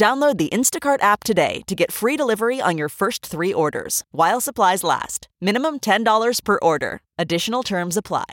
Download 0.00 0.38
the 0.38 0.48
Instacart 0.48 1.02
app 1.02 1.24
today 1.24 1.60
to 1.66 1.74
get 1.74 1.92
free 1.92 2.16
delivery 2.16 2.58
on 2.58 2.78
your 2.78 2.88
first 2.88 3.26
three 3.26 3.52
orders 3.52 4.02
while 4.12 4.40
supplies 4.40 4.82
last. 4.82 5.28
Minimum 5.42 5.80
$10 5.80 6.42
per 6.42 6.58
order. 6.62 7.02
Additional 7.18 7.62
terms 7.62 7.98
apply. 7.98 8.24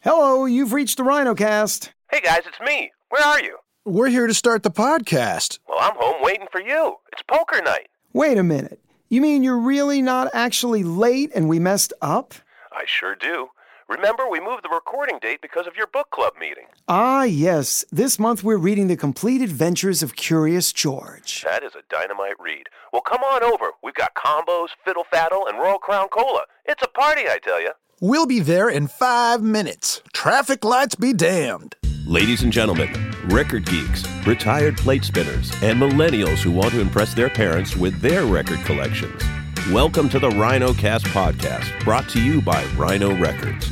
Hello, 0.00 0.44
you've 0.44 0.72
reached 0.72 0.96
the 0.96 1.04
RhinoCast. 1.04 1.90
Hey 2.10 2.20
guys, 2.20 2.42
it's 2.46 2.58
me. 2.58 2.90
Where 3.10 3.24
are 3.24 3.40
you? 3.40 3.58
We're 3.84 4.08
here 4.08 4.26
to 4.26 4.34
start 4.34 4.64
the 4.64 4.72
podcast. 4.72 5.60
Well, 5.68 5.78
I'm 5.80 5.94
home 5.94 6.20
waiting 6.20 6.48
for 6.50 6.60
you. 6.60 6.96
It's 7.12 7.22
poker 7.28 7.62
night. 7.62 7.90
Wait 8.12 8.38
a 8.38 8.42
minute. 8.42 8.80
You 9.08 9.20
mean 9.20 9.44
you're 9.44 9.56
really 9.56 10.02
not 10.02 10.30
actually 10.34 10.82
late 10.82 11.30
and 11.32 11.48
we 11.48 11.60
messed 11.60 11.92
up? 12.02 12.34
I 12.72 12.82
sure 12.88 13.14
do. 13.14 13.50
Remember, 13.88 14.28
we 14.28 14.40
moved 14.40 14.64
the 14.64 14.68
recording 14.68 15.20
date 15.20 15.40
because 15.40 15.68
of 15.68 15.76
your 15.76 15.86
book 15.86 16.10
club 16.10 16.32
meeting. 16.40 16.64
Ah, 16.88 17.22
yes. 17.22 17.84
This 17.92 18.18
month 18.18 18.42
we're 18.42 18.56
reading 18.56 18.88
The 18.88 18.96
Complete 18.96 19.40
Adventures 19.40 20.02
of 20.02 20.16
Curious 20.16 20.72
George. 20.72 21.42
That 21.44 21.62
is 21.62 21.76
a 21.76 21.82
dynamite 21.88 22.34
read. 22.40 22.66
Well, 22.92 23.02
come 23.02 23.22
on 23.22 23.44
over. 23.44 23.70
We've 23.84 23.94
got 23.94 24.14
combos, 24.14 24.68
fiddle 24.84 25.04
faddle, 25.12 25.48
and 25.48 25.58
Royal 25.58 25.78
Crown 25.78 26.08
Cola. 26.08 26.42
It's 26.64 26.82
a 26.82 26.88
party, 26.88 27.22
I 27.28 27.38
tell 27.40 27.60
you. 27.60 27.70
We'll 28.00 28.26
be 28.26 28.40
there 28.40 28.68
in 28.68 28.88
five 28.88 29.40
minutes. 29.40 30.02
Traffic 30.12 30.64
lights 30.64 30.96
be 30.96 31.12
damned. 31.12 31.76
Ladies 32.06 32.42
and 32.42 32.52
gentlemen, 32.52 33.14
record 33.28 33.66
geeks, 33.66 34.04
retired 34.26 34.76
plate 34.76 35.04
spinners, 35.04 35.52
and 35.62 35.80
millennials 35.80 36.38
who 36.38 36.50
want 36.50 36.72
to 36.72 36.80
impress 36.80 37.14
their 37.14 37.30
parents 37.30 37.76
with 37.76 38.00
their 38.00 38.24
record 38.26 38.58
collections. 38.64 39.22
Welcome 39.72 40.08
to 40.10 40.20
the 40.20 40.30
RhinoCast 40.30 41.06
podcast, 41.06 41.82
brought 41.82 42.08
to 42.10 42.22
you 42.22 42.40
by 42.40 42.64
Rhino 42.76 43.18
Records. 43.18 43.68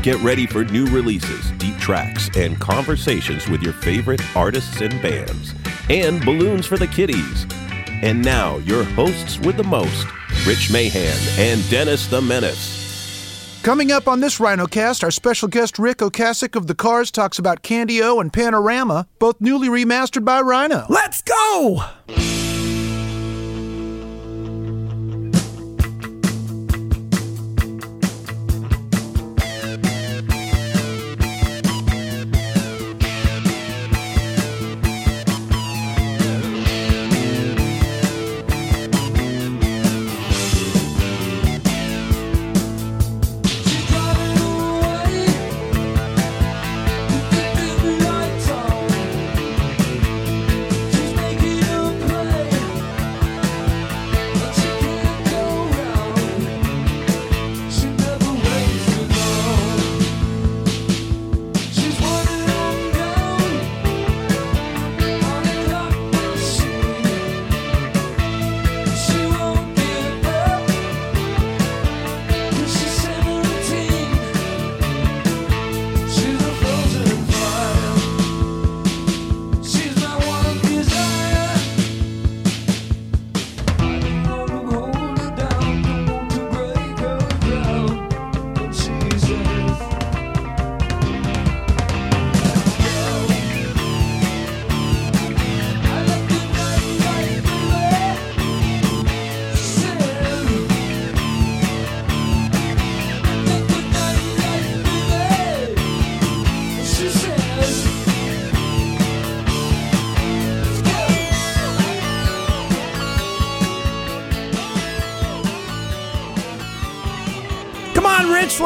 Get 0.00 0.16
ready 0.18 0.46
for 0.46 0.64
new 0.64 0.86
releases, 0.86 1.50
deep 1.58 1.76
tracks, 1.78 2.30
and 2.36 2.60
conversations 2.60 3.48
with 3.48 3.60
your 3.60 3.72
favorite 3.72 4.20
artists 4.36 4.80
and 4.80 5.02
bands, 5.02 5.52
and 5.90 6.24
balloons 6.24 6.64
for 6.64 6.78
the 6.78 6.86
kiddies. 6.86 7.44
And 7.88 8.24
now, 8.24 8.58
your 8.58 8.84
hosts 8.84 9.40
with 9.40 9.56
the 9.56 9.64
most, 9.64 10.06
Rich 10.46 10.70
Mahan 10.70 11.18
and 11.36 11.68
Dennis 11.68 12.06
the 12.06 12.22
Menace. 12.22 13.58
Coming 13.64 13.90
up 13.90 14.06
on 14.06 14.20
this 14.20 14.38
RhinoCast, 14.38 15.02
our 15.02 15.10
special 15.10 15.48
guest 15.48 15.76
Ric 15.76 15.98
Ocasek 15.98 16.54
of 16.54 16.68
The 16.68 16.76
Cars 16.76 17.10
talks 17.10 17.40
about 17.40 17.62
Candy-O 17.62 18.20
and 18.20 18.32
Panorama, 18.32 19.08
both 19.18 19.40
newly 19.40 19.66
remastered 19.66 20.24
by 20.24 20.40
Rhino. 20.40 20.86
Let's 20.88 21.20
go! 21.20 21.82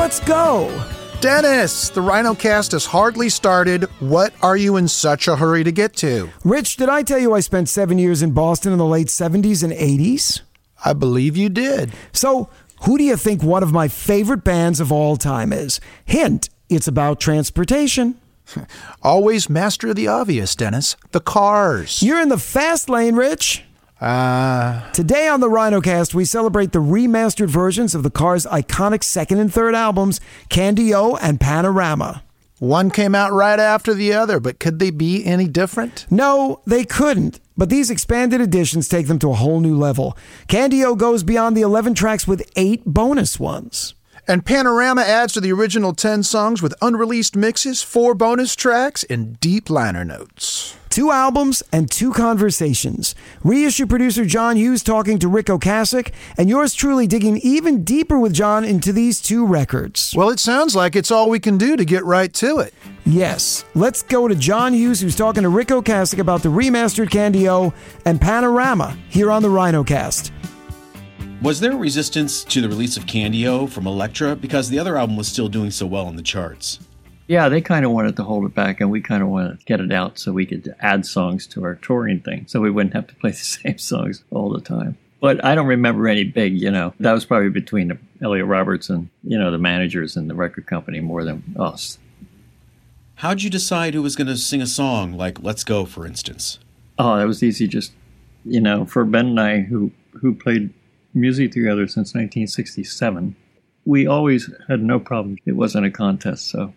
Let's 0.06 0.20
go. 0.20 0.68
Dennis, 1.20 1.88
the 1.88 2.00
RhinoCast 2.00 2.70
has 2.70 2.86
hardly 2.86 3.28
started. 3.28 3.82
What 3.98 4.32
are 4.40 4.56
you 4.56 4.76
in 4.76 4.86
such 4.86 5.26
a 5.26 5.34
hurry 5.34 5.64
to 5.64 5.72
get 5.72 5.96
to? 5.96 6.30
Rich, 6.44 6.76
did 6.76 6.88
I 6.88 7.02
tell 7.02 7.18
you 7.18 7.34
I 7.34 7.40
spent 7.40 7.68
seven 7.68 7.98
years 7.98 8.22
in 8.22 8.30
Boston 8.30 8.70
in 8.70 8.78
the 8.78 8.86
late 8.86 9.08
70s 9.08 9.64
and 9.64 9.72
80s? 9.72 10.42
I 10.84 10.92
believe 10.92 11.36
you 11.36 11.48
did. 11.48 11.92
So, 12.12 12.48
who 12.82 12.96
do 12.98 13.02
you 13.02 13.16
think 13.16 13.42
one 13.42 13.64
of 13.64 13.72
my 13.72 13.88
favorite 13.88 14.44
bands 14.44 14.78
of 14.78 14.92
all 14.92 15.16
time 15.16 15.52
is? 15.52 15.80
Hint, 16.04 16.50
it's 16.68 16.86
about 16.86 17.18
transportation. 17.18 18.14
Always 19.02 19.50
master 19.50 19.92
the 19.92 20.06
obvious, 20.06 20.54
Dennis. 20.54 20.94
The 21.10 21.20
Cars. 21.20 22.00
You're 22.00 22.20
in 22.20 22.28
the 22.28 22.38
fast 22.38 22.88
lane, 22.88 23.16
Rich. 23.16 23.65
Uh, 24.00 24.90
Today 24.92 25.26
on 25.26 25.40
the 25.40 25.48
RhinoCast, 25.48 26.12
we 26.14 26.24
celebrate 26.24 26.72
the 26.72 26.80
remastered 26.80 27.48
versions 27.48 27.94
of 27.94 28.02
the 28.02 28.10
Cars' 28.10 28.44
iconic 28.46 29.02
second 29.02 29.38
and 29.38 29.52
third 29.52 29.74
albums, 29.74 30.20
Candy-O 30.50 31.16
and 31.16 31.40
Panorama. 31.40 32.22
one 32.58 32.90
came 32.90 33.14
out 33.14 33.32
right 33.32 33.58
after 33.58 33.94
the 33.94 34.12
other, 34.12 34.38
but 34.38 34.58
could 34.60 34.78
they 34.78 34.90
be 34.90 35.24
any 35.24 35.46
different? 35.48 36.06
No, 36.10 36.60
they 36.66 36.84
couldn't. 36.84 37.40
But 37.56 37.70
these 37.70 37.90
expanded 37.90 38.42
editions 38.42 38.86
take 38.86 39.06
them 39.06 39.18
to 39.20 39.30
a 39.30 39.34
whole 39.34 39.60
new 39.60 39.76
level. 39.76 40.16
Candy-O 40.46 40.94
goes 40.94 41.22
beyond 41.22 41.56
the 41.56 41.62
11 41.62 41.94
tracks 41.94 42.26
with 42.28 42.50
eight 42.54 42.84
bonus 42.84 43.40
ones. 43.40 43.94
And 44.28 44.44
Panorama 44.44 45.02
adds 45.02 45.32
to 45.34 45.40
the 45.40 45.52
original 45.52 45.94
10 45.94 46.22
songs 46.22 46.60
with 46.60 46.74
unreleased 46.82 47.34
mixes, 47.36 47.82
four 47.82 48.14
bonus 48.14 48.54
tracks, 48.56 49.04
and 49.04 49.40
deep 49.40 49.70
liner 49.70 50.04
notes. 50.04 50.76
Two 50.96 51.10
albums 51.10 51.62
and 51.72 51.90
two 51.90 52.10
conversations. 52.10 53.14
Reissue 53.44 53.86
producer 53.86 54.24
John 54.24 54.56
Hughes 54.56 54.82
talking 54.82 55.18
to 55.18 55.28
Ric 55.28 55.44
Ocasek, 55.44 56.10
and 56.38 56.48
yours 56.48 56.72
truly 56.72 57.06
digging 57.06 57.36
even 57.36 57.84
deeper 57.84 58.18
with 58.18 58.32
John 58.32 58.64
into 58.64 58.94
these 58.94 59.20
two 59.20 59.44
records. 59.44 60.14
Well, 60.16 60.30
it 60.30 60.40
sounds 60.40 60.74
like 60.74 60.96
it's 60.96 61.10
all 61.10 61.28
we 61.28 61.38
can 61.38 61.58
do 61.58 61.76
to 61.76 61.84
get 61.84 62.02
right 62.06 62.32
to 62.32 62.60
it. 62.60 62.72
Yes, 63.04 63.66
let's 63.74 64.00
go 64.00 64.26
to 64.26 64.34
John 64.34 64.72
Hughes, 64.72 65.02
who's 65.02 65.14
talking 65.14 65.42
to 65.42 65.50
Ric 65.50 65.68
Ocasek 65.68 66.18
about 66.18 66.42
the 66.42 66.48
remastered 66.48 67.10
Candy-O 67.10 67.74
and 68.06 68.18
Panorama 68.18 68.96
here 69.10 69.30
on 69.30 69.42
the 69.42 69.48
RhinoCast. 69.48 70.30
Was 71.42 71.60
there 71.60 71.76
resistance 71.76 72.42
to 72.44 72.62
the 72.62 72.70
release 72.70 72.96
of 72.96 73.06
Candy-O 73.06 73.66
from 73.66 73.86
Elektra 73.86 74.34
because 74.34 74.70
the 74.70 74.78
other 74.78 74.96
album 74.96 75.18
was 75.18 75.28
still 75.28 75.48
doing 75.50 75.70
so 75.70 75.84
well 75.84 76.08
in 76.08 76.16
the 76.16 76.22
charts? 76.22 76.78
Yeah, 77.28 77.48
they 77.48 77.60
kind 77.60 77.84
of 77.84 77.90
wanted 77.90 78.16
to 78.16 78.22
hold 78.22 78.44
it 78.44 78.54
back, 78.54 78.80
and 78.80 78.90
we 78.90 79.00
kind 79.00 79.22
of 79.22 79.28
wanted 79.28 79.58
to 79.58 79.64
get 79.64 79.80
it 79.80 79.92
out 79.92 80.18
so 80.18 80.32
we 80.32 80.46
could 80.46 80.74
add 80.80 81.04
songs 81.04 81.46
to 81.48 81.64
our 81.64 81.74
touring 81.74 82.20
thing, 82.20 82.46
so 82.46 82.60
we 82.60 82.70
wouldn't 82.70 82.94
have 82.94 83.08
to 83.08 83.14
play 83.16 83.30
the 83.32 83.36
same 83.36 83.78
songs 83.78 84.24
all 84.30 84.50
the 84.50 84.60
time. 84.60 84.96
But 85.20 85.44
I 85.44 85.54
don't 85.54 85.66
remember 85.66 86.08
any 86.08 86.24
big, 86.24 86.60
you 86.60 86.70
know. 86.70 86.94
That 87.00 87.12
was 87.12 87.24
probably 87.24 87.48
between 87.48 87.98
Elliot 88.22 88.46
Roberts 88.46 88.90
and 88.90 89.08
you 89.24 89.38
know 89.38 89.50
the 89.50 89.58
managers 89.58 90.16
and 90.16 90.30
the 90.30 90.34
record 90.34 90.66
company 90.66 91.00
more 91.00 91.24
than 91.24 91.42
us. 91.58 91.98
How'd 93.20 93.40
you 93.40 93.48
decide 93.48 93.94
who 93.94 94.02
was 94.02 94.14
going 94.14 94.26
to 94.26 94.36
sing 94.36 94.60
a 94.60 94.66
song 94.66 95.14
like 95.14 95.42
Let's 95.42 95.64
Go, 95.64 95.86
for 95.86 96.06
instance? 96.06 96.58
Oh, 96.98 97.16
that 97.16 97.26
was 97.26 97.42
easy. 97.42 97.66
Just, 97.66 97.92
you 98.44 98.60
know, 98.60 98.84
for 98.84 99.06
Ben 99.06 99.28
and 99.28 99.40
I, 99.40 99.60
who, 99.60 99.90
who 100.20 100.34
played 100.34 100.72
music 101.14 101.52
together 101.52 101.86
since 101.86 102.08
1967, 102.08 103.34
we 103.86 104.06
always 104.06 104.52
had 104.68 104.82
no 104.82 105.00
problem. 105.00 105.38
It 105.46 105.52
wasn't 105.52 105.86
a 105.86 105.90
contest, 105.90 106.50
so 106.50 106.74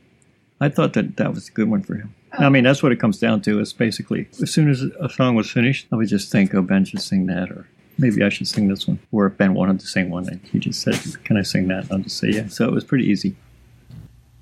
I 0.61 0.69
thought 0.69 0.93
that 0.93 1.17
that 1.17 1.33
was 1.33 1.47
a 1.47 1.51
good 1.51 1.69
one 1.69 1.81
for 1.83 1.95
him. 1.95 2.13
Oh. 2.37 2.45
I 2.45 2.49
mean, 2.49 2.63
that's 2.63 2.83
what 2.83 2.91
it 2.91 2.99
comes 2.99 3.17
down 3.19 3.41
to. 3.41 3.59
Is 3.59 3.73
basically 3.73 4.27
as 4.41 4.51
soon 4.51 4.69
as 4.69 4.81
a 4.81 5.09
song 5.09 5.35
was 5.35 5.49
finished, 5.49 5.87
I 5.91 5.95
would 5.95 6.07
just 6.07 6.31
think, 6.31 6.53
"Oh, 6.53 6.61
Ben 6.61 6.85
should 6.85 7.01
sing 7.01 7.25
that," 7.27 7.49
or 7.49 7.67
maybe 7.97 8.23
I 8.23 8.29
should 8.29 8.47
sing 8.47 8.67
this 8.67 8.87
one. 8.87 8.99
Or 9.11 9.27
if 9.27 9.37
Ben 9.37 9.53
wanted 9.53 9.79
to 9.79 9.87
sing 9.87 10.09
one, 10.09 10.27
and 10.27 10.41
he 10.51 10.59
just 10.59 10.81
said, 10.81 10.99
"Can 11.23 11.37
I 11.37 11.43
sing 11.43 11.67
that?" 11.69 11.85
I'll 11.91 11.99
just 11.99 12.17
say, 12.17 12.29
"Yeah." 12.29 12.47
So 12.47 12.65
it 12.65 12.71
was 12.71 12.83
pretty 12.83 13.05
easy. 13.05 13.35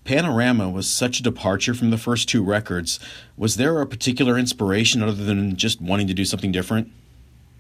Panorama 0.04 0.70
was 0.70 0.90
such 0.90 1.20
a 1.20 1.24
departure 1.24 1.74
from 1.74 1.90
the 1.90 1.98
first 1.98 2.30
two 2.30 2.42
records. 2.42 2.98
Was 3.36 3.58
there 3.58 3.82
a 3.82 3.86
particular 3.86 4.38
inspiration 4.38 5.04
other 5.04 5.26
than 5.26 5.58
just 5.58 5.82
wanting 5.82 6.08
to 6.08 6.14
do 6.14 6.24
something 6.24 6.52
different? 6.52 6.90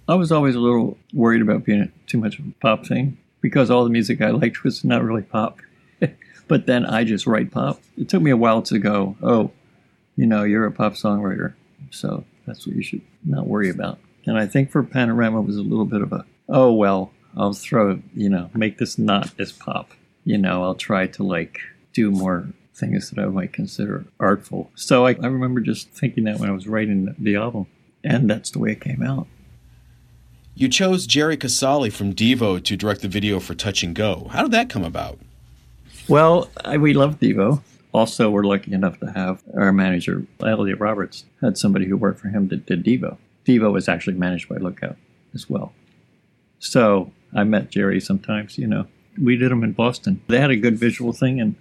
I 0.07 0.15
was 0.15 0.31
always 0.31 0.56
a 0.56 0.59
little 0.62 0.98
worried 1.13 1.42
about 1.42 1.65
being 1.65 1.92
too 2.06 2.18
much 2.18 2.39
of 2.39 2.45
a 2.45 2.51
pop 2.62 2.86
thing 2.86 3.18
because 3.42 3.69
all 3.69 3.83
the 3.83 3.89
music 3.89 4.21
I 4.21 4.30
liked 4.30 4.63
was 4.63 4.86
not 4.86 5.04
really 5.04 5.24
pop. 5.24 5.59
But 6.48 6.66
then 6.66 6.86
I 6.86 7.04
just 7.04 7.28
write 7.28 7.52
pop. 7.52 7.82
It 7.98 8.10
took 8.10 8.22
me 8.22 8.32
a 8.32 8.38
while 8.38 8.62
to 8.64 8.80
go, 8.80 9.16
oh, 9.22 9.52
you 10.16 10.26
know, 10.26 10.44
you're 10.44 10.66
a 10.66 10.72
pop 10.72 10.94
songwriter, 10.94 11.54
so 11.92 12.24
that's 12.46 12.66
what 12.66 12.76
you 12.76 12.84
should 12.84 13.02
not 13.24 13.48
worry 13.48 13.70
about. 13.70 14.00
And 14.26 14.38
I 14.38 14.46
think 14.46 14.72
for 14.72 14.84
Panorama 14.84 15.42
was 15.42 15.58
a 15.58 15.62
little 15.62 15.86
bit 15.86 16.02
of 16.02 16.12
a, 16.12 16.26
oh 16.50 16.74
well, 16.74 17.12
I'll 17.36 17.54
throw, 17.54 18.02
you 18.16 18.30
know, 18.30 18.50
make 18.54 18.78
this 18.78 18.98
not 18.98 19.32
as 19.40 19.52
pop. 19.52 19.92
You 20.26 20.38
know, 20.38 20.64
I'll 20.64 20.76
try 20.76 21.08
to 21.08 21.24
like 21.24 21.60
do 21.94 22.12
more 22.12 22.48
things 22.74 23.10
that 23.10 23.22
I 23.22 23.26
might 23.28 23.54
consider 23.54 24.06
artful. 24.20 24.72
So 24.76 25.06
I, 25.06 25.12
I 25.22 25.28
remember 25.28 25.62
just 25.62 25.90
thinking 25.90 26.26
that 26.26 26.40
when 26.40 26.50
I 26.50 26.54
was 26.54 26.68
writing 26.68 27.16
the 27.18 27.36
album, 27.36 27.68
and 28.04 28.30
that's 28.30 28.52
the 28.52 28.60
way 28.60 28.72
it 28.72 28.82
came 28.82 29.02
out. 29.02 29.28
You 30.56 30.70
chose 30.70 31.06
Jerry 31.06 31.38
Casale 31.38 31.90
from 31.92 32.14
Devo 32.14 32.64
to 32.64 32.76
direct 32.76 33.02
the 33.02 33.08
video 33.08 33.40
for 33.40 33.54
Touch 33.54 33.84
and 33.84 33.96
Go. 33.96 34.28
How 34.32 34.42
did 34.42 34.52
that 34.52 34.70
come 34.70 34.84
about? 34.84 35.20
Well, 36.07 36.50
we 36.80 36.94
love 36.94 37.19
Devo. 37.19 37.62
Also, 37.92 38.30
we're 38.30 38.44
lucky 38.44 38.71
enough 38.71 39.00
to 39.00 39.12
have 39.12 39.44
our 39.56 39.74
manager, 39.74 40.25
Elliot 40.42 40.80
Roberts, 40.80 41.25
had 41.42 41.57
somebody 41.57 41.86
who 41.86 41.98
worked 41.98 42.19
for 42.19 42.30
him 42.30 42.48
that 42.48 42.65
did 42.65 42.86
Devo. 42.86 43.18
Devo 43.45 43.71
was 43.74 43.89
actually 43.89 44.15
managed 44.15 44.48
by 44.48 44.57
Lookout 44.57 44.95
as 45.33 45.50
well. 45.50 45.74
So 46.59 47.12
I 47.33 47.44
met 47.44 47.71
Jerry 47.71 48.00
sometimes, 48.00 48.57
you 48.57 48.68
know. 48.68 48.88
We 49.21 49.36
did 49.36 49.51
them 49.51 49.63
in 49.63 49.74
Boston. 49.74 50.21
They 50.27 50.39
had 50.39 50.51
a 50.51 50.56
good 50.56 50.77
visual 50.77 51.12
thing, 51.12 51.42
and 51.42 51.56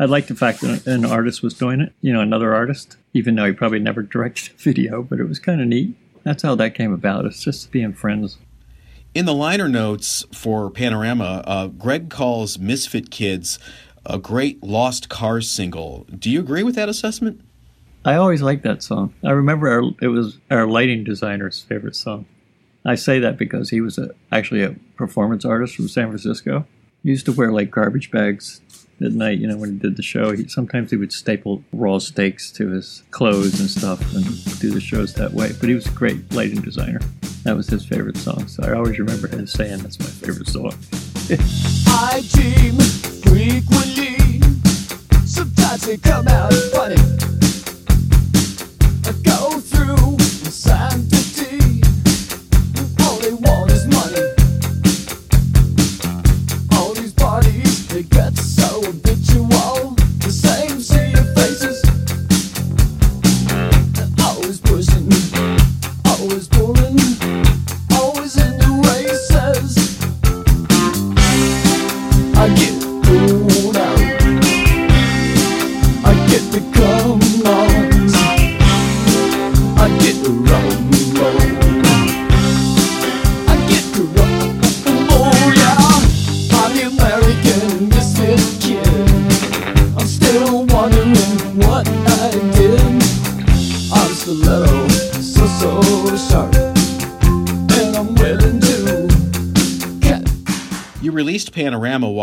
I 0.00 0.06
liked 0.06 0.28
the 0.28 0.34
fact 0.34 0.62
that 0.62 0.86
an 0.86 1.04
artist 1.04 1.42
was 1.42 1.54
doing 1.54 1.80
it, 1.80 1.92
you 2.00 2.12
know, 2.12 2.20
another 2.20 2.54
artist, 2.54 2.96
even 3.12 3.36
though 3.36 3.44
he 3.44 3.52
probably 3.52 3.78
never 3.78 4.02
directed 4.02 4.54
a 4.54 4.56
video, 4.58 5.02
but 5.02 5.20
it 5.20 5.28
was 5.28 5.38
kind 5.38 5.60
of 5.60 5.68
neat. 5.68 5.94
That's 6.24 6.42
how 6.42 6.54
that 6.56 6.74
came 6.74 6.92
about. 6.92 7.24
It's 7.24 7.42
just 7.42 7.70
being 7.70 7.92
friends. 7.92 8.38
In 9.14 9.26
the 9.26 9.34
liner 9.34 9.68
notes 9.68 10.24
for 10.32 10.70
Panorama, 10.70 11.44
uh, 11.46 11.66
Greg 11.66 12.08
calls 12.08 12.58
Misfit 12.58 13.10
Kids 13.10 13.58
a 14.06 14.18
great 14.18 14.62
Lost 14.62 15.08
Cars 15.08 15.50
single. 15.50 16.06
Do 16.18 16.30
you 16.30 16.40
agree 16.40 16.62
with 16.62 16.74
that 16.74 16.88
assessment? 16.88 17.40
I 18.04 18.16
always 18.16 18.42
liked 18.42 18.64
that 18.64 18.82
song. 18.82 19.14
I 19.24 19.30
remember 19.30 19.68
our, 19.68 19.90
it 20.00 20.08
was 20.08 20.38
our 20.50 20.66
lighting 20.66 21.04
designer's 21.04 21.62
favorite 21.62 21.94
song. 21.94 22.26
I 22.84 22.96
say 22.96 23.20
that 23.20 23.38
because 23.38 23.70
he 23.70 23.80
was 23.80 23.96
a, 23.96 24.10
actually 24.32 24.64
a 24.64 24.74
performance 24.96 25.44
artist 25.44 25.76
from 25.76 25.88
San 25.88 26.08
Francisco. 26.08 26.66
He 27.04 27.10
used 27.10 27.26
to 27.26 27.32
wear 27.32 27.52
like 27.52 27.70
garbage 27.70 28.10
bags 28.10 28.60
at 29.00 29.12
night, 29.12 29.38
you 29.38 29.46
know, 29.46 29.56
when 29.56 29.72
he 29.72 29.78
did 29.78 29.96
the 29.96 30.02
show. 30.02 30.32
He, 30.32 30.48
sometimes 30.48 30.90
he 30.90 30.96
would 30.96 31.12
staple 31.12 31.62
raw 31.72 31.98
steaks 31.98 32.50
to 32.52 32.70
his 32.70 33.04
clothes 33.12 33.60
and 33.60 33.70
stuff 33.70 34.00
and 34.14 34.24
do 34.58 34.70
the 34.70 34.80
shows 34.80 35.14
that 35.14 35.32
way. 35.32 35.52
But 35.60 35.68
he 35.68 35.74
was 35.74 35.86
a 35.86 35.92
great 35.92 36.32
lighting 36.32 36.60
designer. 36.60 37.00
That 37.44 37.56
was 37.56 37.68
his 37.68 37.84
favorite 37.84 38.16
song. 38.16 38.48
So 38.48 38.64
I 38.64 38.74
always 38.74 38.98
remember 38.98 39.28
him 39.28 39.46
saying 39.46 39.78
that's 39.78 39.98
my 40.00 40.06
favorite 40.06 40.48
song. 40.48 40.74
I 41.30 42.22
dream 42.32 42.78
frequently. 43.22 44.40
Sometimes 45.24 45.86
they 45.86 45.96
come 45.96 46.26
out 46.26 46.52
funny. 46.72 47.31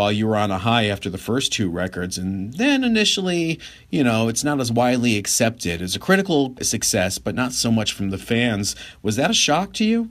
While 0.00 0.10
you 0.10 0.26
were 0.26 0.36
on 0.36 0.50
a 0.50 0.56
high 0.56 0.86
after 0.86 1.10
the 1.10 1.18
first 1.18 1.52
two 1.52 1.68
records, 1.68 2.16
and 2.16 2.54
then 2.54 2.82
initially, 2.82 3.60
you 3.90 4.02
know, 4.02 4.28
it's 4.28 4.42
not 4.42 4.58
as 4.58 4.72
widely 4.72 5.18
accepted. 5.18 5.82
It's 5.82 5.94
a 5.94 5.98
critical 5.98 6.54
success, 6.62 7.18
but 7.18 7.34
not 7.34 7.52
so 7.52 7.70
much 7.70 7.92
from 7.92 8.08
the 8.08 8.16
fans. 8.16 8.74
Was 9.02 9.16
that 9.16 9.30
a 9.30 9.34
shock 9.34 9.74
to 9.74 9.84
you? 9.84 10.08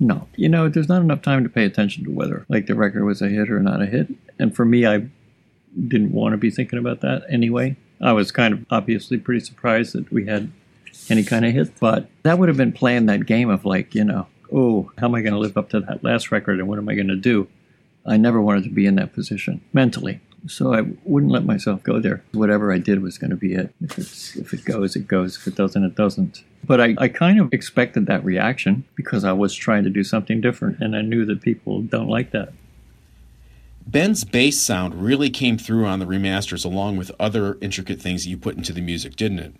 No. 0.00 0.26
You 0.34 0.48
know, 0.48 0.68
there's 0.68 0.88
not 0.88 1.02
enough 1.02 1.22
time 1.22 1.44
to 1.44 1.48
pay 1.48 1.64
attention 1.64 2.02
to 2.02 2.10
whether 2.10 2.46
like 2.48 2.66
the 2.66 2.74
record 2.74 3.04
was 3.04 3.22
a 3.22 3.28
hit 3.28 3.48
or 3.48 3.60
not 3.60 3.80
a 3.80 3.86
hit. 3.86 4.08
And 4.40 4.56
for 4.56 4.64
me, 4.64 4.86
I 4.86 5.06
didn't 5.86 6.10
want 6.10 6.32
to 6.32 6.36
be 6.36 6.50
thinking 6.50 6.80
about 6.80 7.00
that 7.02 7.22
anyway. 7.30 7.76
I 8.00 8.14
was 8.14 8.32
kind 8.32 8.52
of 8.52 8.66
obviously 8.70 9.18
pretty 9.18 9.44
surprised 9.44 9.94
that 9.94 10.10
we 10.10 10.26
had 10.26 10.50
any 11.08 11.22
kind 11.22 11.44
of 11.44 11.52
hit, 11.52 11.78
but 11.78 12.08
that 12.24 12.40
would 12.40 12.48
have 12.48 12.58
been 12.58 12.72
playing 12.72 13.06
that 13.06 13.24
game 13.24 13.50
of 13.50 13.64
like, 13.64 13.94
you 13.94 14.02
know, 14.02 14.26
oh, 14.52 14.90
how 14.98 15.06
am 15.06 15.14
I 15.14 15.20
going 15.20 15.34
to 15.34 15.38
live 15.38 15.56
up 15.56 15.70
to 15.70 15.78
that 15.78 16.02
last 16.02 16.32
record 16.32 16.58
and 16.58 16.66
what 16.66 16.78
am 16.78 16.88
I 16.88 16.96
going 16.96 17.06
to 17.06 17.14
do? 17.14 17.46
I 18.08 18.16
never 18.16 18.40
wanted 18.40 18.64
to 18.64 18.70
be 18.70 18.86
in 18.86 18.96
that 18.96 19.12
position 19.12 19.60
mentally. 19.72 20.20
So 20.46 20.72
I 20.72 20.82
wouldn't 21.04 21.32
let 21.32 21.44
myself 21.44 21.82
go 21.82 22.00
there. 22.00 22.22
Whatever 22.32 22.72
I 22.72 22.78
did 22.78 23.02
was 23.02 23.18
going 23.18 23.30
to 23.30 23.36
be 23.36 23.54
it. 23.54 23.74
If, 23.80 23.98
it's, 23.98 24.36
if 24.36 24.54
it 24.54 24.64
goes, 24.64 24.96
it 24.96 25.06
goes. 25.06 25.36
If 25.36 25.46
it 25.46 25.56
doesn't, 25.56 25.84
it 25.84 25.94
doesn't. 25.94 26.44
But 26.64 26.80
I, 26.80 26.94
I 26.98 27.08
kind 27.08 27.40
of 27.40 27.52
expected 27.52 28.06
that 28.06 28.24
reaction 28.24 28.84
because 28.94 29.24
I 29.24 29.32
was 29.32 29.54
trying 29.54 29.84
to 29.84 29.90
do 29.90 30.04
something 30.04 30.40
different 30.40 30.80
and 30.80 30.96
I 30.96 31.02
knew 31.02 31.24
that 31.26 31.42
people 31.42 31.82
don't 31.82 32.08
like 32.08 32.30
that. 32.30 32.52
Ben's 33.86 34.22
bass 34.24 34.60
sound 34.60 34.94
really 35.02 35.30
came 35.30 35.58
through 35.58 35.86
on 35.86 35.98
the 35.98 36.06
remasters 36.06 36.64
along 36.64 36.98
with 36.98 37.10
other 37.18 37.56
intricate 37.60 38.00
things 38.00 38.24
that 38.24 38.30
you 38.30 38.36
put 38.36 38.56
into 38.56 38.72
the 38.72 38.82
music, 38.82 39.16
didn't 39.16 39.38
it? 39.38 39.54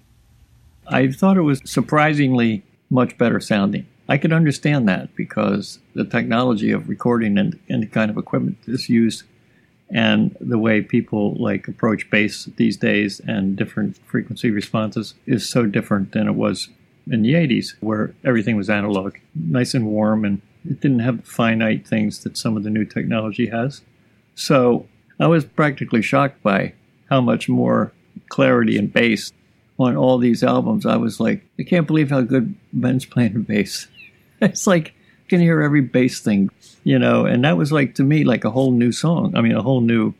I 0.86 1.10
thought 1.10 1.36
it 1.36 1.42
was 1.42 1.60
surprisingly 1.64 2.62
much 2.90 3.18
better 3.18 3.40
sounding. 3.40 3.86
I 4.08 4.16
could 4.16 4.32
understand 4.32 4.88
that 4.88 5.14
because 5.14 5.80
the 5.94 6.04
technology 6.04 6.70
of 6.70 6.88
recording 6.88 7.36
and, 7.36 7.58
the 7.68 7.86
kind 7.86 8.10
of 8.10 8.16
equipment 8.16 8.56
that's 8.66 8.88
used 8.88 9.24
and 9.90 10.36
the 10.40 10.58
way 10.58 10.80
people 10.80 11.34
like 11.34 11.68
approach 11.68 12.10
bass 12.10 12.46
these 12.56 12.76
days 12.76 13.20
and 13.20 13.56
different 13.56 13.96
frequency 14.06 14.50
responses 14.50 15.14
is 15.26 15.48
so 15.48 15.66
different 15.66 16.12
than 16.12 16.26
it 16.26 16.34
was 16.34 16.68
in 17.10 17.22
the 17.22 17.34
80s 17.34 17.74
where 17.80 18.14
everything 18.24 18.56
was 18.56 18.70
analog, 18.70 19.16
nice 19.34 19.74
and 19.74 19.86
warm 19.86 20.24
and 20.24 20.40
it 20.68 20.80
didn't 20.80 21.00
have 21.00 21.18
the 21.18 21.30
finite 21.30 21.86
things 21.86 22.22
that 22.24 22.36
some 22.36 22.56
of 22.56 22.64
the 22.64 22.70
new 22.70 22.84
technology 22.84 23.46
has. 23.46 23.82
So 24.34 24.86
I 25.20 25.26
was 25.26 25.44
practically 25.44 26.02
shocked 26.02 26.42
by 26.42 26.72
how 27.10 27.20
much 27.20 27.48
more 27.48 27.92
clarity 28.28 28.76
and 28.76 28.92
bass 28.92 29.32
on 29.78 29.96
all 29.96 30.18
these 30.18 30.42
albums. 30.42 30.84
I 30.84 30.96
was 30.96 31.20
like, 31.20 31.44
I 31.58 31.62
can't 31.62 31.86
believe 31.86 32.10
how 32.10 32.22
good 32.22 32.54
Ben's 32.72 33.04
playing 33.04 33.42
bass. 33.42 33.88
it's 34.42 34.66
like 34.66 34.88
you 34.88 35.28
can 35.28 35.40
hear 35.40 35.60
every 35.60 35.80
bass 35.80 36.20
thing, 36.20 36.50
you 36.84 36.98
know, 36.98 37.26
and 37.26 37.44
that 37.44 37.56
was 37.56 37.72
like 37.72 37.94
to 37.96 38.04
me 38.04 38.24
like 38.24 38.44
a 38.44 38.50
whole 38.50 38.72
new 38.72 38.92
song. 38.92 39.34
I 39.36 39.40
mean, 39.40 39.52
a 39.52 39.62
whole 39.62 39.80
new 39.80 40.14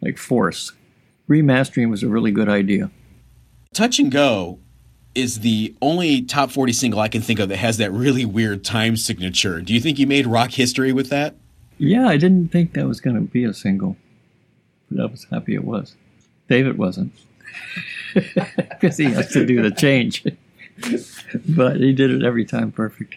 like 0.00 0.18
force. 0.18 0.72
Remastering 1.28 1.90
was 1.90 2.02
a 2.02 2.08
really 2.08 2.30
good 2.30 2.48
idea. 2.48 2.90
Touch 3.74 3.98
and 3.98 4.10
Go 4.10 4.58
is 5.14 5.40
the 5.40 5.74
only 5.82 6.22
top 6.22 6.50
40 6.50 6.72
single 6.72 7.00
I 7.00 7.08
can 7.08 7.22
think 7.22 7.38
of 7.38 7.48
that 7.48 7.56
has 7.56 7.76
that 7.78 7.92
really 7.92 8.24
weird 8.24 8.64
time 8.64 8.96
signature. 8.96 9.60
Do 9.60 9.74
you 9.74 9.80
think 9.80 9.98
you 9.98 10.06
made 10.06 10.26
rock 10.26 10.52
history 10.52 10.92
with 10.92 11.10
that? 11.10 11.34
Yeah, 11.76 12.08
I 12.08 12.16
didn't 12.16 12.48
think 12.48 12.72
that 12.74 12.86
was 12.86 13.00
going 13.00 13.16
to 13.16 13.22
be 13.22 13.44
a 13.44 13.54
single, 13.54 13.96
but 14.90 15.02
I 15.02 15.06
was 15.06 15.26
happy 15.30 15.54
it 15.54 15.64
was. 15.64 15.94
David 16.48 16.78
wasn't. 16.78 17.12
because 18.14 18.96
he 18.96 19.04
has 19.04 19.30
to 19.32 19.44
do 19.44 19.62
the 19.62 19.70
change. 19.70 20.24
but 21.48 21.76
he 21.76 21.92
did 21.92 22.10
it 22.10 22.24
every 22.24 22.44
time 22.44 22.72
perfect. 22.72 23.16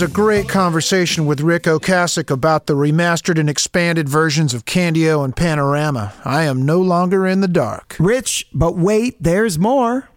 was 0.00 0.10
a 0.10 0.14
great 0.14 0.48
conversation 0.48 1.26
with 1.26 1.42
Ric 1.42 1.64
Ocasek 1.64 2.30
about 2.30 2.64
the 2.64 2.72
remastered 2.72 3.38
and 3.38 3.50
expanded 3.50 4.08
versions 4.08 4.54
of 4.54 4.64
Candy-O 4.64 5.22
and 5.22 5.36
Panorama. 5.36 6.14
I 6.24 6.44
am 6.44 6.64
no 6.64 6.80
longer 6.80 7.26
in 7.26 7.42
the 7.42 7.48
dark. 7.48 7.96
Rich, 7.98 8.46
but 8.54 8.78
wait, 8.78 9.22
there's 9.22 9.58
more. 9.58 10.08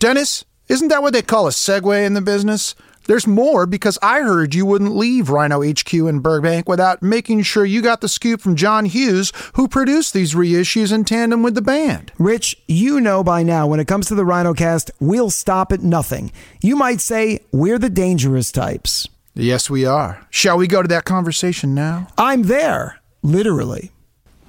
Dennis, 0.00 0.44
isn't 0.66 0.88
that 0.88 1.02
what 1.02 1.12
they 1.12 1.22
call 1.22 1.46
a 1.46 1.50
segue 1.50 2.04
in 2.04 2.14
the 2.14 2.20
business? 2.20 2.74
There's 3.06 3.26
more 3.26 3.66
because 3.66 3.98
I 4.02 4.22
heard 4.22 4.52
you 4.52 4.66
wouldn't 4.66 4.96
leave 4.96 5.30
Rhino 5.30 5.62
HQ 5.62 5.94
in 5.94 6.18
Burbank 6.18 6.68
without 6.68 7.00
making 7.00 7.42
sure 7.42 7.64
you 7.64 7.82
got 7.82 8.00
the 8.00 8.08
scoop 8.08 8.40
from 8.40 8.56
John 8.56 8.84
Hughes, 8.84 9.32
who 9.54 9.68
produced 9.68 10.12
these 10.12 10.34
reissues 10.34 10.92
in 10.92 11.04
tandem 11.04 11.44
with 11.44 11.54
the 11.54 11.62
band. 11.62 12.10
Rich, 12.18 12.56
you 12.66 13.00
know 13.00 13.22
by 13.22 13.44
now 13.44 13.68
when 13.68 13.78
it 13.78 13.86
comes 13.86 14.08
to 14.08 14.16
the 14.16 14.24
RhinoCast, 14.24 14.90
we'll 14.98 15.30
stop 15.30 15.70
at 15.70 15.82
nothing. 15.82 16.32
You 16.60 16.74
might 16.74 17.00
say 17.00 17.40
we're 17.52 17.78
the 17.78 17.90
dangerous 17.90 18.50
types. 18.50 19.08
Yes, 19.40 19.70
we 19.70 19.86
are. 19.86 20.26
Shall 20.28 20.58
we 20.58 20.66
go 20.66 20.82
to 20.82 20.88
that 20.88 21.06
conversation 21.06 21.74
now? 21.74 22.08
I'm 22.18 22.42
there, 22.42 23.00
literally. 23.22 23.90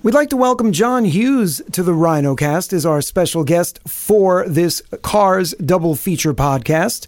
We'd 0.03 0.13
like 0.13 0.29
to 0.31 0.37
welcome 0.37 0.73
John 0.73 1.05
Hughes 1.05 1.61
to 1.71 1.81
the 1.81 1.93
RhinoCast 1.93 2.73
as 2.73 2.85
our 2.85 3.01
special 3.01 3.45
guest 3.45 3.79
for 3.87 4.45
this 4.49 4.81
Cars 5.01 5.53
double 5.53 5.95
feature 5.95 6.33
podcast. 6.33 7.07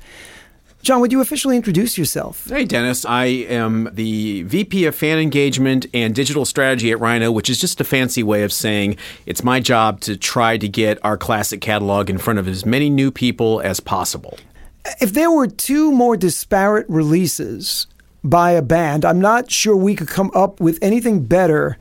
John, 0.82 1.02
would 1.02 1.12
you 1.12 1.20
officially 1.20 1.58
introduce 1.58 1.98
yourself? 1.98 2.48
Hey, 2.48 2.64
Dennis. 2.64 3.04
I 3.04 3.26
am 3.26 3.90
the 3.92 4.44
VP 4.44 4.86
of 4.86 4.96
Fan 4.96 5.18
Engagement 5.18 5.86
and 5.94 6.16
Digital 6.16 6.46
Strategy 6.46 6.90
at 6.92 7.02
Rhino, 7.02 7.34
which 7.34 7.50
is 7.50 7.60
just 7.60 7.82
a 7.82 7.84
fancy 7.84 8.24
way 8.24 8.44
of 8.44 8.54
saying 8.54 8.96
it's 9.26 9.44
my 9.44 9.60
job 9.60 10.00
to 10.02 10.16
try 10.16 10.58
to 10.58 10.70
get 10.70 11.00
our 11.04 11.18
classic 11.18 11.60
catalog 11.60 12.10
in 12.10 12.18
front 12.18 12.40
of 12.40 12.48
as 12.48 12.66
many 12.66 12.90
new 12.90 13.12
people 13.12 13.60
as 13.60 13.82
possible. 13.82 14.38
If 15.00 15.14
there 15.14 15.32
were 15.32 15.48
two 15.48 15.92
more 15.92 16.18
disparate 16.18 16.86
releases 16.90 17.88
by 18.24 18.52
a 18.52 18.62
band, 18.62 19.06
I'm 19.06 19.22
not 19.22 19.52
sure 19.52 19.76
we 19.76 19.96
could 19.96 20.08
come 20.08 20.32
up 20.34 20.60
with 20.60 20.80
anything 20.82 21.26
better 21.26 21.78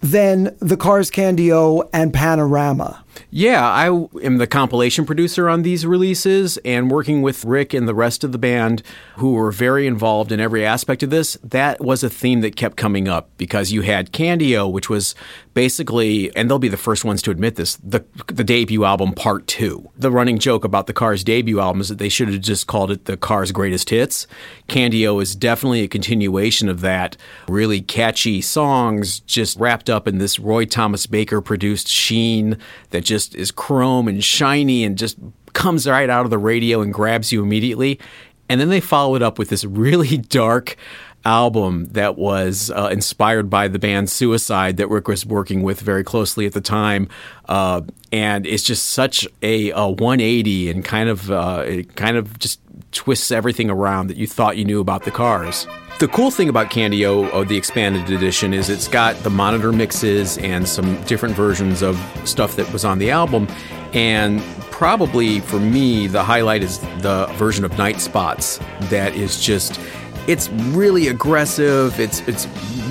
than 0.00 0.54
the 0.60 0.76
Cars 0.76 1.10
Candy-O 1.10 1.88
and 1.92 2.12
Panorama. 2.12 3.03
Yeah, 3.30 3.68
I 3.68 3.86
am 4.22 4.38
the 4.38 4.46
compilation 4.46 5.04
producer 5.04 5.48
on 5.48 5.62
these 5.62 5.86
releases 5.86 6.56
and 6.58 6.90
working 6.90 7.22
with 7.22 7.44
Ric 7.44 7.74
and 7.74 7.88
the 7.88 7.94
rest 7.94 8.24
of 8.24 8.32
the 8.32 8.38
band 8.38 8.82
who 9.16 9.32
were 9.32 9.50
very 9.50 9.86
involved 9.86 10.30
in 10.32 10.40
every 10.40 10.64
aspect 10.64 11.02
of 11.02 11.10
this. 11.10 11.36
That 11.42 11.80
was 11.80 12.04
a 12.04 12.10
theme 12.10 12.40
that 12.42 12.56
kept 12.56 12.76
coming 12.76 13.08
up 13.08 13.30
because 13.36 13.72
you 13.72 13.82
had 13.82 14.12
Candy-O, 14.12 14.68
which 14.68 14.88
was 14.88 15.14
basically, 15.52 16.34
and 16.36 16.50
they'll 16.50 16.58
be 16.58 16.68
the 16.68 16.76
first 16.76 17.04
ones 17.04 17.22
to 17.22 17.30
admit 17.30 17.56
this, 17.56 17.76
the, 17.76 18.04
the 18.26 18.44
debut 18.44 18.84
album 18.84 19.12
part 19.12 19.46
two. 19.46 19.90
The 19.96 20.10
running 20.10 20.38
joke 20.38 20.64
about 20.64 20.86
the 20.86 20.92
Cars 20.92 21.24
debut 21.24 21.60
album 21.60 21.80
is 21.80 21.88
that 21.88 21.98
they 21.98 22.08
should 22.08 22.28
have 22.28 22.40
just 22.40 22.66
called 22.66 22.90
it 22.90 23.04
the 23.04 23.16
Cars 23.16 23.52
Greatest 23.52 23.90
Hits. 23.90 24.26
Candy-O 24.68 25.20
is 25.20 25.34
definitely 25.34 25.82
a 25.82 25.88
continuation 25.88 26.68
of 26.68 26.80
that. 26.80 27.16
Really 27.48 27.80
catchy 27.80 28.40
songs 28.40 29.20
just 29.20 29.58
wrapped 29.58 29.88
up 29.88 30.08
in 30.08 30.18
this 30.18 30.38
Roy 30.38 30.64
Thomas 30.64 31.06
Baker 31.06 31.40
produced 31.40 31.88
sheen 31.88 32.58
that 32.90 33.03
just 33.04 33.34
is 33.34 33.50
chrome 33.50 34.08
and 34.08 34.22
shiny 34.22 34.84
and 34.84 34.98
just 34.98 35.18
comes 35.52 35.86
right 35.86 36.10
out 36.10 36.24
of 36.24 36.30
the 36.30 36.38
radio 36.38 36.80
and 36.82 36.92
grabs 36.92 37.32
you 37.32 37.42
immediately. 37.42 38.00
And 38.48 38.60
then 38.60 38.68
they 38.68 38.80
follow 38.80 39.14
it 39.14 39.22
up 39.22 39.38
with 39.38 39.48
this 39.48 39.64
really 39.64 40.18
dark 40.40 40.76
album 41.24 41.86
that 41.92 42.16
was 42.18 42.70
uh, 42.70 42.88
inspired 42.92 43.48
by 43.48 43.68
the 43.68 43.78
band 43.78 44.10
Suicide 44.10 44.76
that 44.76 44.88
Ric 44.88 45.08
was 45.08 45.24
working 45.24 45.62
with 45.62 45.80
very 45.80 46.04
closely 46.04 46.44
at 46.44 46.52
the 46.52 46.60
time. 46.60 47.08
Uh, 47.48 47.82
and 48.12 48.46
it's 48.46 48.62
just 48.62 48.90
such 48.90 49.26
a, 49.42 49.70
a 49.70 49.88
180 49.88 50.70
and 50.70 50.84
kind 50.84 51.08
of 51.08 51.30
uh, 51.30 51.82
kind 51.94 52.16
of 52.16 52.38
just 52.38 52.60
twists 52.94 53.30
everything 53.30 53.68
around 53.68 54.06
that 54.06 54.16
you 54.16 54.26
thought 54.26 54.56
you 54.56 54.64
knew 54.64 54.80
about 54.80 55.04
the 55.04 55.10
cars. 55.10 55.66
The 56.00 56.08
cool 56.08 56.30
thing 56.30 56.48
about 56.48 56.70
Candy-O, 56.70 57.26
of 57.26 57.34
uh, 57.34 57.44
the 57.44 57.56
expanded 57.56 58.10
edition, 58.10 58.52
is 58.52 58.68
it's 58.68 58.88
got 58.88 59.14
the 59.22 59.30
monitor 59.30 59.70
mixes 59.70 60.38
and 60.38 60.66
some 60.68 61.00
different 61.04 61.36
versions 61.36 61.82
of 61.82 61.96
stuff 62.24 62.56
that 62.56 62.72
was 62.72 62.84
on 62.84 62.98
the 62.98 63.10
album. 63.12 63.46
And 63.92 64.42
probably 64.72 65.38
for 65.38 65.60
me, 65.60 66.08
the 66.08 66.24
highlight 66.24 66.64
is 66.64 66.80
the 66.98 67.26
version 67.34 67.64
of 67.64 67.78
Night 67.78 68.00
Spots 68.00 68.58
that 68.90 69.14
is 69.14 69.40
just. 69.40 69.78
It's 70.26 70.48
really 70.48 71.08
aggressive. 71.08 72.00
It's 72.00 72.26
it's 72.26 72.48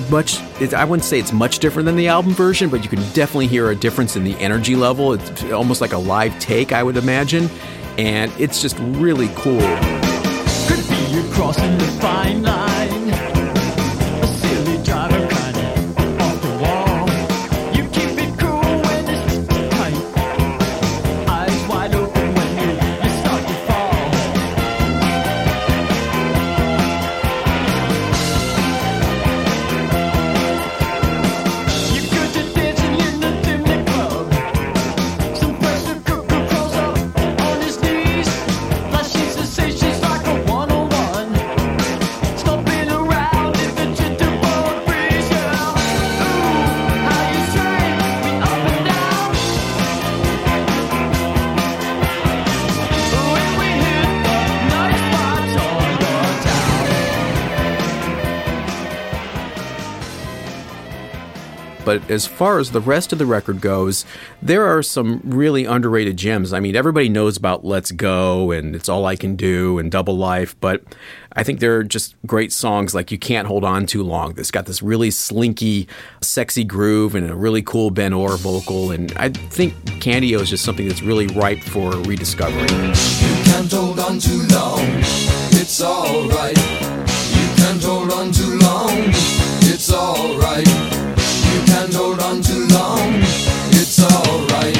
much. 0.08 0.38
It's, 0.60 0.72
I 0.72 0.84
wouldn't 0.84 1.04
say 1.04 1.18
it's 1.18 1.32
much 1.32 1.58
different 1.58 1.84
than 1.86 1.96
the 1.96 2.06
album 2.06 2.32
version, 2.32 2.70
but 2.70 2.84
you 2.84 2.88
can 2.88 3.00
definitely 3.12 3.48
hear 3.48 3.70
a 3.70 3.74
difference 3.74 4.14
in 4.14 4.22
the 4.22 4.38
energy 4.38 4.76
level. 4.76 5.12
It's 5.12 5.42
almost 5.50 5.80
like 5.80 5.92
a 5.92 5.98
live 5.98 6.38
take, 6.38 6.72
I 6.72 6.82
would 6.82 6.96
imagine, 6.96 7.50
and 7.98 8.32
it's 8.38 8.60
just 8.60 8.78
really 8.80 9.28
cool. 9.34 9.60
But 61.94 62.10
as 62.10 62.26
far 62.26 62.58
as 62.58 62.72
the 62.72 62.80
rest 62.80 63.12
of 63.12 63.20
the 63.20 63.26
record 63.26 63.60
goes, 63.60 64.04
there 64.42 64.64
are 64.66 64.82
some 64.82 65.20
really 65.22 65.64
underrated 65.64 66.16
gems. 66.16 66.52
I 66.52 66.58
mean, 66.58 66.74
everybody 66.74 67.08
knows 67.08 67.36
about 67.36 67.64
Let's 67.64 67.92
Go 67.92 68.50
and 68.50 68.74
It's 68.74 68.88
All 68.88 69.06
I 69.06 69.14
Can 69.14 69.36
Do 69.36 69.78
and 69.78 69.92
Double 69.92 70.16
Life, 70.16 70.56
but 70.60 70.82
I 71.36 71.44
think 71.44 71.60
there 71.60 71.76
are 71.76 71.84
just 71.84 72.16
great 72.26 72.52
songs 72.52 72.96
like 72.96 73.12
You 73.12 73.18
Can't 73.18 73.46
Hold 73.46 73.62
On 73.62 73.86
Too 73.86 74.02
Long. 74.02 74.34
That's 74.34 74.50
got 74.50 74.66
this 74.66 74.82
really 74.82 75.12
slinky, 75.12 75.86
sexy 76.20 76.64
groove 76.64 77.14
and 77.14 77.30
a 77.30 77.36
really 77.36 77.62
cool 77.62 77.92
Ben 77.92 78.12
Orr 78.12 78.36
vocal. 78.38 78.90
And 78.90 79.12
I 79.16 79.28
think 79.28 80.00
Candy-O 80.00 80.40
is 80.40 80.50
just 80.50 80.64
something 80.64 80.88
that's 80.88 81.02
really 81.02 81.28
ripe 81.28 81.60
for 81.60 81.92
rediscovery. 81.92 82.62
You 82.62 83.44
can't 83.44 83.70
hold 83.70 84.00
on 84.00 84.18
too 84.18 84.42
long, 84.50 84.80
it's 85.54 85.80
alright. 85.80 86.56
You 86.56 87.54
can't 87.54 87.84
hold 87.84 88.10
on 88.10 88.32
too 88.32 88.50
long, 88.50 88.53
it's 93.70 94.00
alright. 94.02 94.76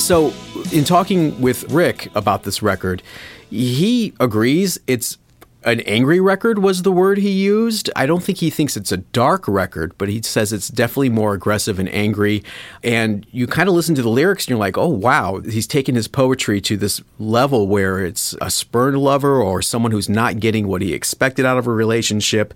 So, 0.00 0.32
in 0.72 0.84
talking 0.84 1.40
with 1.40 1.70
Ric 1.70 2.10
about 2.14 2.44
this 2.44 2.62
record, 2.62 3.02
he 3.50 4.12
agrees 4.20 4.78
it's 4.86 5.18
an 5.62 5.80
angry 5.80 6.20
record 6.20 6.60
was 6.60 6.82
the 6.82 6.92
word 6.92 7.18
he 7.18 7.30
used. 7.30 7.90
I 7.94 8.06
don't 8.06 8.22
think 8.22 8.38
he 8.38 8.48
thinks 8.48 8.76
it's 8.76 8.92
a 8.92 8.98
dark 8.98 9.46
record, 9.46 9.92
but 9.98 10.08
he 10.08 10.22
says 10.22 10.52
it's 10.52 10.68
definitely 10.68 11.10
more 11.10 11.34
aggressive 11.34 11.78
and 11.78 11.88
angry. 11.92 12.42
And 12.82 13.26
you 13.30 13.46
kind 13.46 13.68
of 13.68 13.74
listen 13.74 13.94
to 13.96 14.02
the 14.02 14.08
lyrics 14.08 14.44
and 14.44 14.50
you're 14.50 14.58
like, 14.58 14.78
oh, 14.78 14.88
wow, 14.88 15.40
he's 15.40 15.66
taken 15.66 15.94
his 15.94 16.08
poetry 16.08 16.60
to 16.62 16.76
this 16.76 17.02
level 17.18 17.66
where 17.66 18.04
it's 18.04 18.34
a 18.40 18.50
spurned 18.50 18.98
lover 18.98 19.42
or 19.42 19.60
someone 19.60 19.92
who's 19.92 20.08
not 20.08 20.40
getting 20.40 20.66
what 20.66 20.80
he 20.80 20.94
expected 20.94 21.44
out 21.44 21.58
of 21.58 21.66
a 21.66 21.72
relationship. 21.72 22.54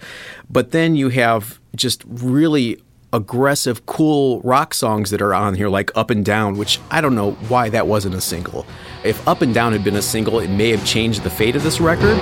But 0.49 0.71
then 0.71 0.95
you 0.95 1.11
have 1.11 1.61
just 1.77 2.03
really 2.07 2.81
aggressive, 3.13 3.87
cool 3.87 4.41
rock 4.41 4.75
songs 4.75 5.11
that 5.11 5.23
are 5.23 5.35
on 5.35 5.55
here, 5.55 5.69
like 5.69 5.91
Up 5.95 6.11
and 6.11 6.25
Down, 6.25 6.57
which 6.57 6.81
I 6.91 7.01
don't 7.01 7.15
know 7.15 7.33
why 7.49 7.69
that 7.69 7.87
wasn't 7.87 8.15
a 8.15 8.21
single. 8.21 8.67
If 9.05 9.29
Up 9.29 9.43
and 9.43 9.53
Down 9.53 9.73
had 9.73 9.85
been 9.85 9.97
a 9.97 10.03
single, 10.03 10.39
it 10.41 10.49
may 10.49 10.71
have 10.71 10.83
changed 10.87 11.25
the 11.25 11.31
fate 11.31 11.57
of 11.57 11.63
this 11.63 11.79
record. 11.79 12.19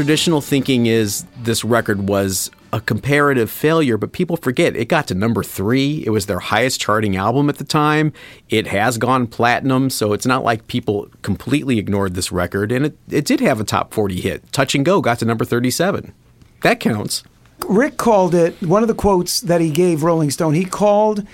Traditional 0.00 0.40
thinking 0.40 0.86
is 0.86 1.26
this 1.42 1.62
record 1.62 2.08
was 2.08 2.50
a 2.72 2.80
comparative 2.80 3.50
failure, 3.50 3.98
but 3.98 4.12
people 4.12 4.38
forget 4.38 4.74
it 4.74 4.86
got 4.86 5.06
to 5.08 5.14
number 5.14 5.42
three. 5.42 6.02
It 6.06 6.08
was 6.08 6.24
their 6.24 6.38
highest 6.38 6.80
charting 6.80 7.16
album 7.16 7.50
at 7.50 7.58
the 7.58 7.64
time. 7.64 8.14
It 8.48 8.66
has 8.68 8.96
gone 8.96 9.26
platinum, 9.26 9.90
so 9.90 10.14
it's 10.14 10.24
not 10.24 10.42
like 10.42 10.66
people 10.68 11.10
completely 11.20 11.78
ignored 11.78 12.14
this 12.14 12.32
record. 12.32 12.72
And 12.72 12.86
it, 12.86 12.96
it 13.10 13.26
did 13.26 13.40
have 13.40 13.60
a 13.60 13.64
top 13.64 13.92
40 13.92 14.22
hit. 14.22 14.50
Touch 14.52 14.74
and 14.74 14.86
Go 14.86 15.02
got 15.02 15.18
to 15.18 15.26
number 15.26 15.44
37. 15.44 16.14
That 16.62 16.80
counts. 16.80 17.22
Ric 17.68 17.98
called 17.98 18.34
it 18.34 18.54
one 18.62 18.80
of 18.80 18.88
the 18.88 18.94
quotes 18.94 19.42
that 19.42 19.60
he 19.60 19.70
gave 19.70 20.02
Rolling 20.02 20.30
Stone. 20.30 20.54
He 20.54 20.64
called 20.64 21.26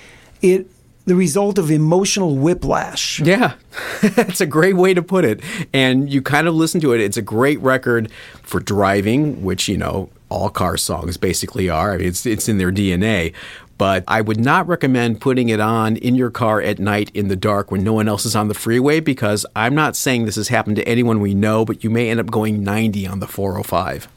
it 0.42 0.68
the 1.06 1.14
result 1.14 1.56
of 1.56 1.70
emotional 1.70 2.36
whiplash. 2.36 3.20
Yeah, 3.20 3.54
that's 4.02 4.40
a 4.40 4.46
great 4.46 4.76
way 4.76 4.92
to 4.92 5.02
put 5.02 5.24
it. 5.24 5.40
And 5.72 6.12
you 6.12 6.20
kind 6.20 6.46
of 6.46 6.54
listen 6.54 6.80
to 6.82 6.92
it. 6.92 7.00
It's 7.00 7.16
a 7.16 7.22
great 7.22 7.60
record 7.60 8.10
for 8.42 8.60
driving, 8.60 9.42
which, 9.42 9.68
you 9.68 9.78
know, 9.78 10.10
all 10.28 10.50
car 10.50 10.76
songs 10.76 11.16
basically 11.16 11.70
are. 11.70 11.94
I 11.94 11.98
mean, 11.98 12.08
it's, 12.08 12.26
it's 12.26 12.48
in 12.48 12.58
their 12.58 12.72
DNA. 12.72 13.32
But 13.78 14.04
I 14.08 14.22
would 14.22 14.40
not 14.40 14.66
recommend 14.66 15.20
putting 15.20 15.50
it 15.50 15.60
on 15.60 15.96
in 15.96 16.14
your 16.14 16.30
car 16.30 16.62
at 16.62 16.78
night 16.78 17.10
in 17.12 17.28
the 17.28 17.36
dark 17.36 17.70
when 17.70 17.84
no 17.84 17.92
one 17.92 18.08
else 18.08 18.24
is 18.24 18.34
on 18.34 18.48
the 18.48 18.54
freeway 18.54 19.00
because 19.00 19.44
I'm 19.54 19.74
not 19.74 19.96
saying 19.96 20.24
this 20.24 20.36
has 20.36 20.48
happened 20.48 20.76
to 20.76 20.88
anyone 20.88 21.20
we 21.20 21.34
know, 21.34 21.64
but 21.64 21.84
you 21.84 21.90
may 21.90 22.08
end 22.08 22.18
up 22.18 22.30
going 22.30 22.64
90 22.64 23.06
on 23.06 23.20
the 23.20 23.26
405. 23.26 24.08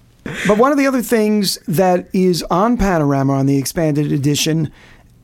But 0.47 0.57
one 0.57 0.71
of 0.71 0.77
the 0.77 0.87
other 0.87 1.01
things 1.01 1.57
that 1.67 2.07
is 2.13 2.43
on 2.43 2.77
Panorama 2.77 3.33
on 3.33 3.47
the 3.47 3.57
expanded 3.57 4.11
edition, 4.11 4.71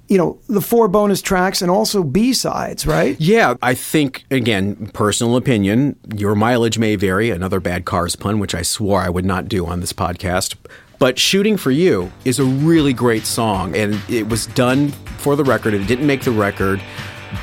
you 0.07 0.17
know, 0.17 0.39
the 0.47 0.61
four 0.61 0.87
bonus 0.87 1.21
tracks 1.21 1.61
and 1.61 1.71
also 1.71 2.03
B 2.03 2.33
sides, 2.33 2.85
right? 2.85 3.19
Yeah, 3.19 3.55
I 3.61 3.73
think, 3.73 4.25
again, 4.29 4.87
personal 4.93 5.35
opinion, 5.35 5.97
your 6.15 6.35
mileage 6.35 6.77
may 6.77 6.95
vary. 6.95 7.31
Another 7.31 7.59
bad 7.59 7.85
cars 7.85 8.15
pun, 8.15 8.39
which 8.39 8.53
I 8.53 8.61
swore 8.61 9.01
I 9.01 9.09
would 9.09 9.25
not 9.25 9.47
do 9.47 9.65
on 9.65 9.79
this 9.79 9.93
podcast. 9.93 10.55
But 10.99 11.19
Shooting 11.19 11.57
for 11.57 11.71
You 11.71 12.11
is 12.23 12.39
a 12.39 12.45
really 12.45 12.93
great 12.93 13.25
song, 13.25 13.75
and 13.75 13.99
it 14.09 14.29
was 14.29 14.47
done 14.47 14.89
for 15.17 15.35
the 15.35 15.43
record. 15.43 15.73
It 15.73 15.87
didn't 15.87 16.07
make 16.07 16.21
the 16.21 16.31
record, 16.31 16.81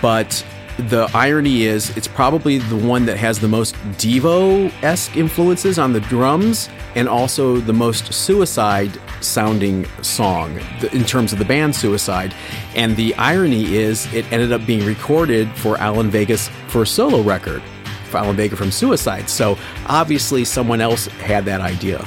but 0.00 0.44
the 0.78 1.10
irony 1.12 1.64
is 1.64 1.94
it's 1.96 2.08
probably 2.08 2.58
the 2.58 2.76
one 2.76 3.04
that 3.06 3.18
has 3.18 3.38
the 3.38 3.48
most 3.48 3.74
Devo 3.98 4.72
esque 4.82 5.16
influences 5.16 5.78
on 5.78 5.92
the 5.92 6.00
drums 6.00 6.70
and 6.94 7.08
also 7.08 7.58
the 7.58 7.74
most 7.74 8.12
suicide 8.12 8.98
sounding 9.22 9.86
song 10.02 10.58
in 10.92 11.04
terms 11.04 11.32
of 11.32 11.38
the 11.38 11.44
band 11.44 11.74
Suicide. 11.74 12.34
And 12.74 12.96
the 12.96 13.14
irony 13.16 13.74
is 13.74 14.12
it 14.12 14.30
ended 14.32 14.52
up 14.52 14.66
being 14.66 14.84
recorded 14.84 15.50
for 15.56 15.76
Alan 15.78 16.10
Vega's 16.10 16.48
for 16.68 16.82
a 16.82 16.86
solo 16.86 17.22
record, 17.22 17.62
for 18.10 18.18
Alan 18.18 18.36
Vega 18.36 18.56
from 18.56 18.70
Suicide. 18.70 19.28
So 19.28 19.58
obviously 19.86 20.44
someone 20.44 20.80
else 20.80 21.06
had 21.06 21.44
that 21.46 21.60
idea. 21.60 22.04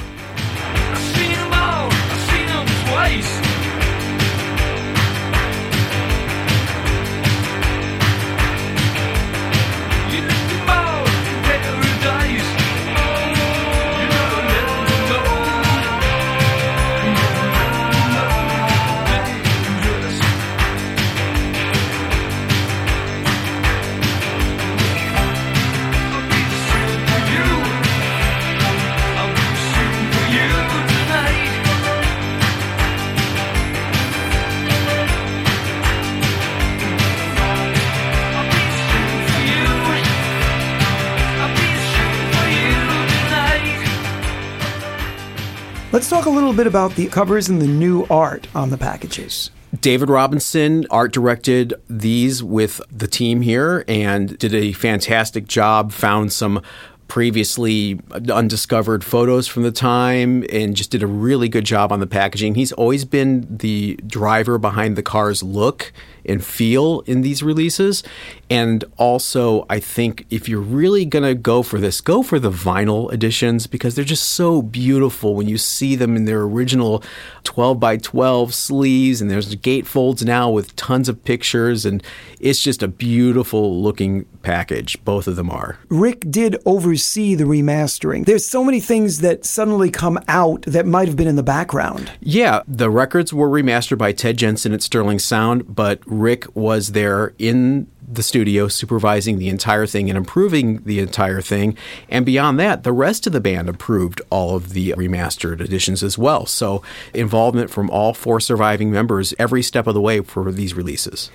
Bit 46.56 46.66
about 46.66 46.94
the 46.96 47.06
covers 47.06 47.48
and 47.48 47.60
the 47.60 47.66
new 47.66 48.06
art 48.10 48.48
on 48.54 48.70
the 48.70 48.78
packages. 48.78 49.50
David 49.80 50.08
Robinson 50.08 50.86
art 50.90 51.12
directed 51.12 51.74
these 51.88 52.42
with 52.42 52.80
the 52.90 53.06
team 53.06 53.42
here 53.42 53.84
and 53.86 54.38
did 54.38 54.54
a 54.54 54.72
fantastic 54.72 55.46
job. 55.46 55.92
Found 55.92 56.32
some 56.32 56.62
previously 57.08 58.00
undiscovered 58.10 59.04
photos 59.04 59.46
from 59.46 59.62
the 59.62 59.70
time 59.70 60.44
and 60.50 60.74
just 60.74 60.90
did 60.90 61.02
a 61.02 61.06
really 61.06 61.48
good 61.48 61.64
job 61.64 61.92
on 61.92 62.00
the 62.00 62.06
packaging. 62.06 62.54
He's 62.54 62.72
always 62.72 63.04
been 63.04 63.46
the 63.48 63.96
driver 64.06 64.58
behind 64.58 64.96
the 64.96 65.02
car's 65.02 65.42
look 65.42 65.92
and 66.28 66.44
feel 66.44 67.00
in 67.00 67.22
these 67.22 67.42
releases. 67.42 68.02
And 68.48 68.84
also, 68.96 69.66
I 69.68 69.80
think 69.80 70.26
if 70.30 70.48
you're 70.48 70.60
really 70.60 71.04
going 71.04 71.24
to 71.24 71.34
go 71.34 71.62
for 71.62 71.78
this, 71.78 72.00
go 72.00 72.22
for 72.22 72.38
the 72.38 72.50
vinyl 72.50 73.12
editions 73.12 73.66
because 73.66 73.94
they're 73.94 74.04
just 74.04 74.30
so 74.30 74.62
beautiful 74.62 75.34
when 75.34 75.48
you 75.48 75.58
see 75.58 75.96
them 75.96 76.16
in 76.16 76.24
their 76.26 76.42
original 76.42 77.02
12 77.44 77.80
by 77.80 77.96
12 77.96 78.54
sleeves. 78.54 79.20
And 79.20 79.30
there's 79.30 79.54
gatefolds 79.56 80.24
now 80.24 80.50
with 80.50 80.76
tons 80.76 81.08
of 81.08 81.24
pictures. 81.24 81.84
And 81.84 82.02
it's 82.38 82.62
just 82.62 82.82
a 82.82 82.88
beautiful 82.88 83.82
looking 83.82 84.24
package. 84.42 85.02
Both 85.04 85.26
of 85.26 85.36
them 85.36 85.50
are. 85.50 85.78
Ric 85.88 86.30
did 86.30 86.56
oversee 86.64 87.34
the 87.34 87.44
remastering. 87.44 88.26
There's 88.26 88.46
so 88.48 88.62
many 88.62 88.80
things 88.80 89.20
that 89.20 89.44
suddenly 89.44 89.90
come 89.90 90.20
out 90.28 90.62
that 90.62 90.86
might 90.86 91.08
have 91.08 91.16
been 91.16 91.26
in 91.26 91.36
the 91.36 91.42
background. 91.42 92.12
Yeah, 92.20 92.62
the 92.68 92.90
records 92.90 93.32
were 93.32 93.48
remastered 93.48 93.98
by 93.98 94.12
Ted 94.12 94.36
Jensen 94.36 94.72
at 94.72 94.82
Sterling 94.82 95.18
Sound, 95.18 95.74
but 95.74 96.00
Ric 96.20 96.46
was 96.54 96.92
there 96.92 97.34
in 97.38 97.88
the 98.08 98.22
studio 98.22 98.68
supervising 98.68 99.38
the 99.38 99.48
entire 99.48 99.86
thing 99.86 100.08
and 100.08 100.16
improving 100.16 100.82
the 100.84 101.00
entire 101.00 101.40
thing. 101.40 101.76
And 102.08 102.24
beyond 102.24 102.58
that, 102.60 102.82
the 102.82 102.92
rest 102.92 103.26
of 103.26 103.32
the 103.32 103.40
band 103.40 103.68
approved 103.68 104.20
all 104.30 104.54
of 104.56 104.72
the 104.72 104.92
remastered 104.92 105.60
editions 105.60 106.02
as 106.02 106.16
well. 106.16 106.46
So, 106.46 106.82
involvement 107.12 107.70
from 107.70 107.90
all 107.90 108.14
four 108.14 108.40
surviving 108.40 108.90
members 108.90 109.34
every 109.38 109.62
step 109.62 109.86
of 109.86 109.94
the 109.94 110.00
way 110.00 110.20
for 110.20 110.50
these 110.52 110.74
releases. 110.74 111.30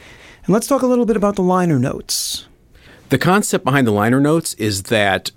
And 0.46 0.54
let's 0.54 0.67
talk 0.67 0.82
a 0.82 0.88
little 0.88 1.06
bit 1.06 1.17
about 1.17 1.36
the 1.36 1.44
liner 1.44 1.78
notes. 1.78 2.48
The 3.10 3.17
concept 3.17 3.65
behind 3.65 3.86
the 3.86 3.91
liner 3.91 4.22
notes 4.22 4.54
is 4.54 4.84
that 4.84 5.32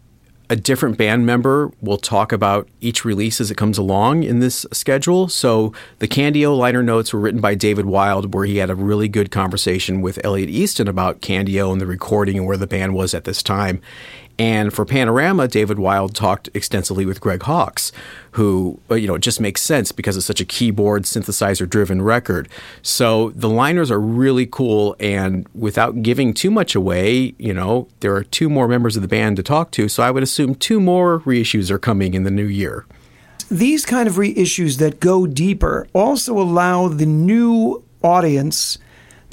a 0.54 0.56
different 0.56 0.96
band 0.96 1.26
member 1.26 1.72
will 1.80 1.98
talk 1.98 2.30
about 2.30 2.68
each 2.80 3.04
release 3.04 3.40
as 3.40 3.50
it 3.50 3.56
comes 3.56 3.76
along 3.76 4.22
in 4.22 4.38
this 4.38 4.64
schedule. 4.70 5.26
So 5.26 5.72
the 5.98 6.06
Candy-O 6.06 6.54
liner 6.54 6.80
notes 6.80 7.12
were 7.12 7.18
written 7.18 7.40
by 7.40 7.56
David 7.56 7.86
Wild, 7.86 8.32
where 8.32 8.44
he 8.44 8.58
had 8.58 8.70
a 8.70 8.76
really 8.76 9.08
good 9.08 9.32
conversation 9.32 10.00
with 10.00 10.24
Elliot 10.24 10.48
Easton 10.48 10.86
about 10.86 11.20
Candy-O 11.20 11.72
and 11.72 11.80
the 11.80 11.86
recording 11.86 12.38
and 12.38 12.46
where 12.46 12.56
the 12.56 12.68
band 12.68 12.94
was 12.94 13.14
at 13.14 13.24
this 13.24 13.42
time. 13.42 13.82
And 14.38 14.72
for 14.72 14.84
Panorama, 14.84 15.46
David 15.46 15.78
Wild 15.78 16.14
talked 16.14 16.48
extensively 16.54 17.06
with 17.06 17.20
Greg 17.20 17.42
Hawkes, 17.42 17.92
who, 18.32 18.80
uh, 18.90 18.96
you 18.96 19.06
know, 19.06 19.14
it 19.14 19.22
just 19.22 19.40
makes 19.40 19.62
sense 19.62 19.92
because 19.92 20.16
it's 20.16 20.26
such 20.26 20.40
a 20.40 20.44
keyboard 20.44 21.04
synthesizer 21.04 21.68
driven 21.68 22.02
record. 22.02 22.48
So 22.82 23.30
the 23.30 23.48
liners 23.48 23.90
are 23.90 24.00
really 24.00 24.46
cool. 24.46 24.96
And 24.98 25.46
without 25.54 26.02
giving 26.02 26.34
too 26.34 26.50
much 26.50 26.74
away, 26.74 27.34
you 27.38 27.54
know, 27.54 27.86
there 28.00 28.14
are 28.14 28.24
two 28.24 28.50
more 28.50 28.66
members 28.66 28.96
of 28.96 29.02
the 29.02 29.08
band 29.08 29.36
to 29.36 29.42
talk 29.42 29.70
to. 29.72 29.88
So 29.88 30.02
I 30.02 30.10
would 30.10 30.22
assume 30.22 30.56
two 30.56 30.80
more 30.80 31.20
reissues 31.20 31.70
are 31.70 31.78
coming 31.78 32.14
in 32.14 32.24
the 32.24 32.30
new 32.30 32.46
year. 32.46 32.86
These 33.50 33.86
kind 33.86 34.08
of 34.08 34.14
reissues 34.14 34.78
that 34.78 34.98
go 34.98 35.26
deeper 35.26 35.86
also 35.92 36.38
allow 36.38 36.88
the 36.88 37.06
new 37.06 37.84
audience 38.02 38.78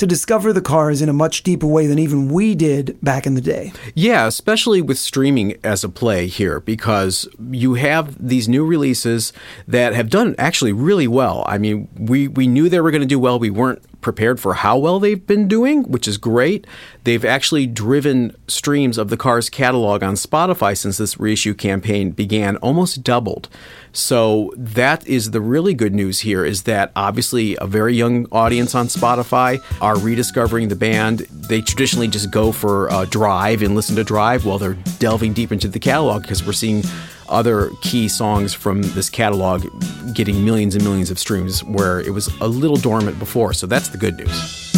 to 0.01 0.07
discover 0.07 0.51
the 0.51 0.61
cars 0.61 0.99
in 0.99 1.09
a 1.09 1.13
much 1.13 1.43
deeper 1.43 1.67
way 1.67 1.85
than 1.85 1.99
even 1.99 2.27
we 2.27 2.55
did 2.55 2.97
back 3.03 3.27
in 3.27 3.35
the 3.35 3.41
day. 3.41 3.71
Yeah, 3.93 4.25
especially 4.25 4.81
with 4.81 4.97
streaming 4.97 5.59
as 5.63 5.83
a 5.83 5.89
play 5.89 6.25
here, 6.25 6.59
because 6.59 7.29
you 7.51 7.75
have 7.75 8.17
these 8.27 8.49
new 8.49 8.65
releases 8.65 9.31
that 9.67 9.93
have 9.93 10.09
done 10.09 10.33
actually 10.39 10.73
really 10.73 11.07
well. 11.07 11.43
I 11.47 11.59
mean, 11.59 11.87
we, 11.95 12.27
we 12.27 12.47
knew 12.47 12.67
they 12.67 12.81
were 12.81 12.89
going 12.89 13.01
to 13.01 13.07
do 13.07 13.19
well. 13.19 13.37
We 13.37 13.51
weren't 13.51 13.83
prepared 14.01 14.39
for 14.39 14.55
how 14.55 14.77
well 14.77 14.99
they've 14.99 15.25
been 15.25 15.47
doing, 15.47 15.83
which 15.83 16.07
is 16.07 16.17
great. 16.17 16.65
They've 17.03 17.23
actually 17.23 17.67
driven 17.67 18.35
streams 18.47 18.97
of 18.97 19.09
the 19.09 19.17
Cars 19.17 19.49
catalog 19.49 20.03
on 20.03 20.15
Spotify 20.15 20.77
since 20.77 20.97
this 20.97 21.19
reissue 21.19 21.53
campaign 21.53 22.11
began 22.11 22.57
almost 22.57 23.03
doubled. 23.03 23.49
So 23.93 24.53
that 24.55 25.05
is 25.07 25.31
the 25.31 25.41
really 25.41 25.73
good 25.73 25.93
news 25.93 26.21
here 26.21 26.45
is 26.45 26.63
that 26.63 26.91
obviously 26.95 27.57
a 27.59 27.67
very 27.67 27.93
young 27.93 28.25
audience 28.31 28.73
on 28.73 28.87
Spotify 28.87 29.61
are 29.81 29.97
rediscovering 29.97 30.69
the 30.69 30.75
band. 30.75 31.19
They 31.29 31.61
traditionally 31.61 32.07
just 32.07 32.31
go 32.31 32.51
for 32.51 32.87
a 32.87 33.05
drive 33.05 33.61
and 33.61 33.75
listen 33.75 33.95
to 33.97 34.03
drive 34.03 34.45
while 34.45 34.57
they're 34.57 34.77
delving 34.99 35.33
deep 35.33 35.51
into 35.51 35.67
the 35.67 35.79
catalog 35.79 36.21
because 36.21 36.45
we're 36.45 36.53
seeing 36.53 36.83
other 37.32 37.72
key 37.82 38.08
songs 38.08 38.54
from 38.54 38.82
this 38.82 39.10
catalog 39.10 39.65
getting 40.13 40.44
millions 40.46 40.76
and 40.76 40.84
millions 40.84 41.10
of 41.10 41.17
streams 41.17 41.63
where 41.63 42.00
it 42.02 42.13
was 42.13 42.28
a 42.41 42.48
little 42.48 42.78
dormant 42.78 43.17
before. 43.17 43.54
So 43.54 43.65
that's 43.65 43.89
the 43.89 43.98
good 43.98 44.17
news. 44.17 44.70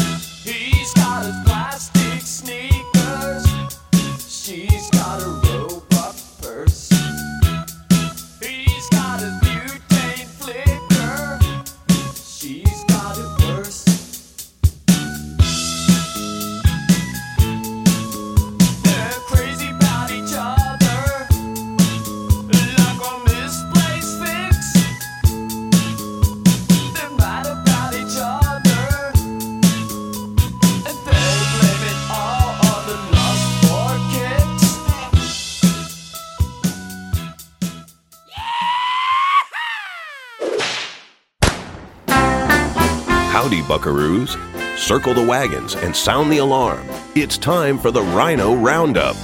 Howdy, 43.34 43.62
buckaroos. 43.64 44.38
Circle 44.78 45.16
the 45.16 45.26
wagons 45.26 45.74
and 45.74 45.96
sound 45.96 46.32
the 46.32 46.38
alarm. 46.38 46.88
It's 47.16 47.36
time 47.36 47.80
for 47.80 47.90
the 47.90 48.04
Rhino 48.04 48.54
Roundup. 48.54 49.16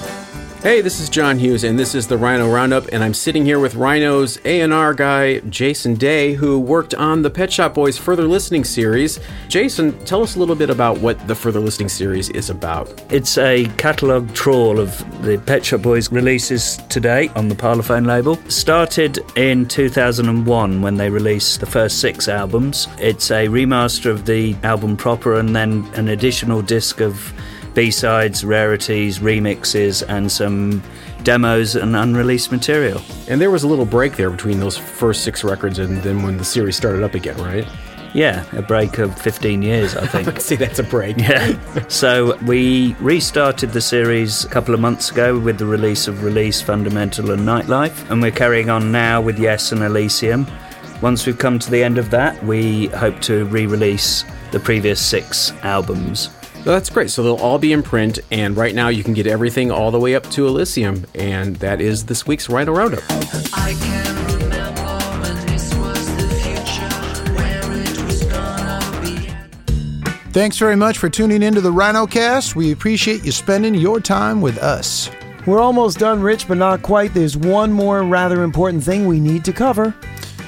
Hey, 0.62 0.82
this 0.82 1.00
is 1.00 1.08
John 1.08 1.38
Hughes, 1.38 1.64
and 1.64 1.78
this 1.78 1.94
is 1.94 2.06
the 2.06 2.18
Rhino 2.18 2.46
Roundup, 2.52 2.88
and 2.92 3.02
I'm 3.02 3.14
sitting 3.14 3.46
here 3.46 3.58
with 3.58 3.76
Rhino's 3.76 4.38
A&R 4.44 4.92
guy, 4.92 5.38
Jason 5.48 5.94
Day, 5.94 6.34
who 6.34 6.60
worked 6.60 6.92
on 6.94 7.22
the 7.22 7.30
Pet 7.30 7.50
Shop 7.50 7.72
Boys 7.72 7.96
Further 7.96 8.24
Listening 8.24 8.64
series. 8.64 9.18
Jason, 9.48 9.98
tell 10.04 10.22
us 10.22 10.36
a 10.36 10.38
little 10.38 10.54
bit 10.54 10.68
about 10.68 10.98
what 10.98 11.26
the 11.26 11.34
Further 11.34 11.60
Listening 11.60 11.88
series 11.88 12.28
is 12.28 12.50
about. 12.50 12.92
It's 13.10 13.38
a 13.38 13.68
catalogue 13.78 14.34
trawl 14.34 14.78
of 14.78 14.98
the 15.22 15.38
Pet 15.38 15.64
Shop 15.64 15.80
Boys 15.80 16.12
releases 16.12 16.76
today 16.90 17.28
on 17.36 17.48
the 17.48 17.54
Parlophone 17.54 18.06
label. 18.06 18.36
Started 18.50 19.18
in 19.38 19.66
2001 19.66 20.82
when 20.82 20.94
they 20.94 21.08
released 21.08 21.60
the 21.60 21.66
first 21.66 22.02
six 22.02 22.28
albums. 22.28 22.86
It's 22.98 23.30
a 23.30 23.46
remaster 23.46 24.10
of 24.10 24.26
the 24.26 24.54
album 24.62 24.98
proper 24.98 25.38
and 25.38 25.56
then 25.56 25.90
an 25.94 26.08
additional 26.08 26.60
disc 26.60 27.00
of 27.00 27.32
B-sides, 27.74 28.44
rarities, 28.44 29.18
remixes, 29.18 30.02
and 30.08 30.30
some 30.30 30.82
demos 31.22 31.76
and 31.76 31.94
unreleased 31.96 32.50
material. 32.50 33.00
And 33.28 33.40
there 33.40 33.50
was 33.50 33.62
a 33.62 33.68
little 33.68 33.84
break 33.84 34.16
there 34.16 34.30
between 34.30 34.60
those 34.60 34.76
first 34.76 35.22
six 35.22 35.44
records 35.44 35.78
and 35.78 35.98
then 36.02 36.22
when 36.22 36.36
the 36.36 36.44
series 36.44 36.76
started 36.76 37.02
up 37.02 37.14
again, 37.14 37.36
right? 37.38 37.66
Yeah, 38.12 38.44
a 38.56 38.62
break 38.62 38.98
of 38.98 39.16
15 39.20 39.62
years, 39.62 39.94
I 39.94 40.06
think. 40.06 40.40
See, 40.40 40.56
that's 40.56 40.80
a 40.80 40.82
break. 40.82 41.16
Yeah. 41.18 41.56
So 41.88 42.36
we 42.38 42.94
restarted 42.94 43.70
the 43.70 43.80
series 43.80 44.44
a 44.44 44.48
couple 44.48 44.74
of 44.74 44.80
months 44.80 45.10
ago 45.10 45.38
with 45.38 45.58
the 45.58 45.66
release 45.66 46.08
of 46.08 46.24
Release, 46.24 46.60
Fundamental, 46.60 47.30
and 47.30 47.42
Nightlife, 47.42 48.10
and 48.10 48.20
we're 48.20 48.32
carrying 48.32 48.68
on 48.68 48.90
now 48.90 49.20
with 49.20 49.38
Yes 49.38 49.70
and 49.70 49.82
Elysium. 49.82 50.46
Once 51.02 51.24
we've 51.24 51.38
come 51.38 51.58
to 51.58 51.70
the 51.70 51.82
end 51.82 51.98
of 51.98 52.10
that, 52.10 52.42
we 52.44 52.88
hope 52.88 53.20
to 53.20 53.44
re 53.46 53.66
release 53.66 54.24
the 54.50 54.60
previous 54.60 55.00
six 55.00 55.52
albums. 55.62 56.30
Well, 56.64 56.74
that's 56.74 56.90
great. 56.90 57.10
So 57.10 57.22
they'll 57.22 57.36
all 57.36 57.58
be 57.58 57.72
in 57.72 57.82
print, 57.82 58.18
and 58.30 58.54
right 58.56 58.74
now 58.74 58.88
you 58.88 59.02
can 59.02 59.14
get 59.14 59.26
everything 59.26 59.70
all 59.70 59.90
the 59.90 59.98
way 59.98 60.14
up 60.14 60.30
to 60.32 60.46
Elysium, 60.46 61.06
and 61.14 61.56
that 61.56 61.80
is 61.80 62.04
this 62.04 62.26
week's 62.26 62.50
Rhino 62.50 62.72
Roundup. 62.72 63.02
I 63.08 63.74
can 63.80 64.26
remember 64.26 64.82
when 65.22 65.46
this 65.46 65.74
was 65.76 66.16
the 66.16 66.28
future, 66.42 67.32
where 67.32 67.72
it 67.72 68.04
was 68.04 68.24
gonna 68.24 69.00
be. 69.00 70.12
Thanks 70.32 70.58
very 70.58 70.76
much 70.76 70.98
for 70.98 71.08
tuning 71.08 71.42
into 71.42 71.62
the 71.62 71.72
RhinoCast. 71.72 72.54
We 72.54 72.72
appreciate 72.72 73.24
you 73.24 73.32
spending 73.32 73.74
your 73.74 73.98
time 73.98 74.42
with 74.42 74.58
us. 74.58 75.10
We're 75.46 75.60
almost 75.60 75.98
done, 75.98 76.20
Rich, 76.20 76.46
but 76.46 76.58
not 76.58 76.82
quite. 76.82 77.14
There's 77.14 77.38
one 77.38 77.72
more 77.72 78.02
rather 78.02 78.42
important 78.42 78.84
thing 78.84 79.06
we 79.06 79.18
need 79.18 79.46
to 79.46 79.54
cover. 79.54 79.94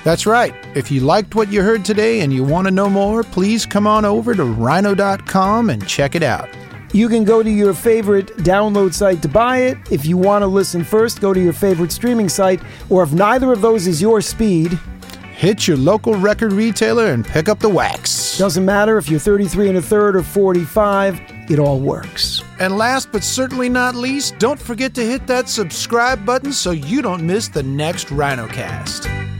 That's 0.05 0.27
right. 0.27 0.55
If 0.75 0.91
you 0.91 1.01
liked 1.01 1.35
what 1.35 1.53
you 1.53 1.63
heard 1.63 1.85
today 1.85 2.21
and 2.21 2.33
you 2.33 2.43
want 2.43 2.67
to 2.67 2.71
know 2.71 2.91
more, 2.91 3.23
please 3.23 3.65
come 3.67 3.87
on 3.87 4.05
over 4.05 4.35
to 4.35 4.45
rhino.com 4.45 5.71
and 5.71 5.87
check 5.87 6.15
it 6.15 6.23
out. 6.23 6.49
You 6.93 7.09
can 7.09 7.25
go 7.25 7.43
to 7.43 7.51
your 7.51 7.73
favorite 7.73 8.37
download 8.39 8.93
site 8.93 9.23
to 9.23 9.29
buy 9.29 9.59
it. 9.59 9.79
If 9.91 10.05
you 10.05 10.17
want 10.19 10.43
to 10.43 10.47
listen 10.47 10.85
first, 10.85 11.21
go 11.21 11.33
to 11.33 11.41
your 11.41 11.55
favorite 11.55 11.91
streaming 11.91 12.29
site. 12.29 12.61
Or 12.91 13.03
if 13.03 13.13
neither 13.13 13.53
of 13.53 13.63
those 13.63 13.87
is 13.87 14.03
your 14.03 14.21
speed, 14.21 14.79
Hit 15.43 15.67
your 15.67 15.77
local 15.77 16.15
record 16.15 16.53
retailer 16.53 17.07
and 17.07 17.27
pick 17.27 17.49
up 17.49 17.59
the 17.59 17.69
wax. 17.69 18.39
doesn't 18.39 18.65
matter 18.65 18.97
if 18.97 19.09
you're 19.09 19.19
33 19.19 19.71
and 19.71 19.79
a 19.79 19.83
third 19.83 20.15
or 20.15 20.23
45, 20.23 21.21
it 21.51 21.59
all 21.59 21.81
works. 21.81 22.45
And 22.61 22.79
last 22.79 23.11
but 23.11 23.25
certainly 23.25 23.69
not 23.69 23.97
least, 23.97 24.39
don't 24.39 24.61
forget 24.61 24.95
to 24.95 25.05
hit 25.05 25.27
that 25.27 25.49
subscribe 25.49 26.25
button 26.25 26.53
so 26.53 26.71
you 26.71 27.03
don't 27.03 27.27
miss 27.27 27.49
the 27.49 27.65
next 27.65 28.07
RhinoCast. 28.07 29.32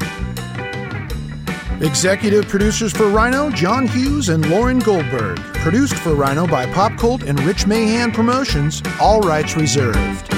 Executive 1.83 2.47
producers 2.47 2.93
for 2.93 3.09
Rhino, 3.09 3.51
John 3.51 3.89
Hughes 3.89 4.29
and 4.29 4.49
Lauren 4.49 4.79
Goldberg. 4.79 5.37
Produced 5.39 5.95
for 5.95 6.15
Rhino 6.15 6.47
by 6.47 6.65
Pop 6.73 6.97
Cult 6.97 7.25
and 7.25 7.41
Rich 7.41 7.67
Mahan 7.67 8.13
Promotions, 8.13 8.81
all 9.01 9.21
rights 9.21 9.57
reserved. 9.57 10.32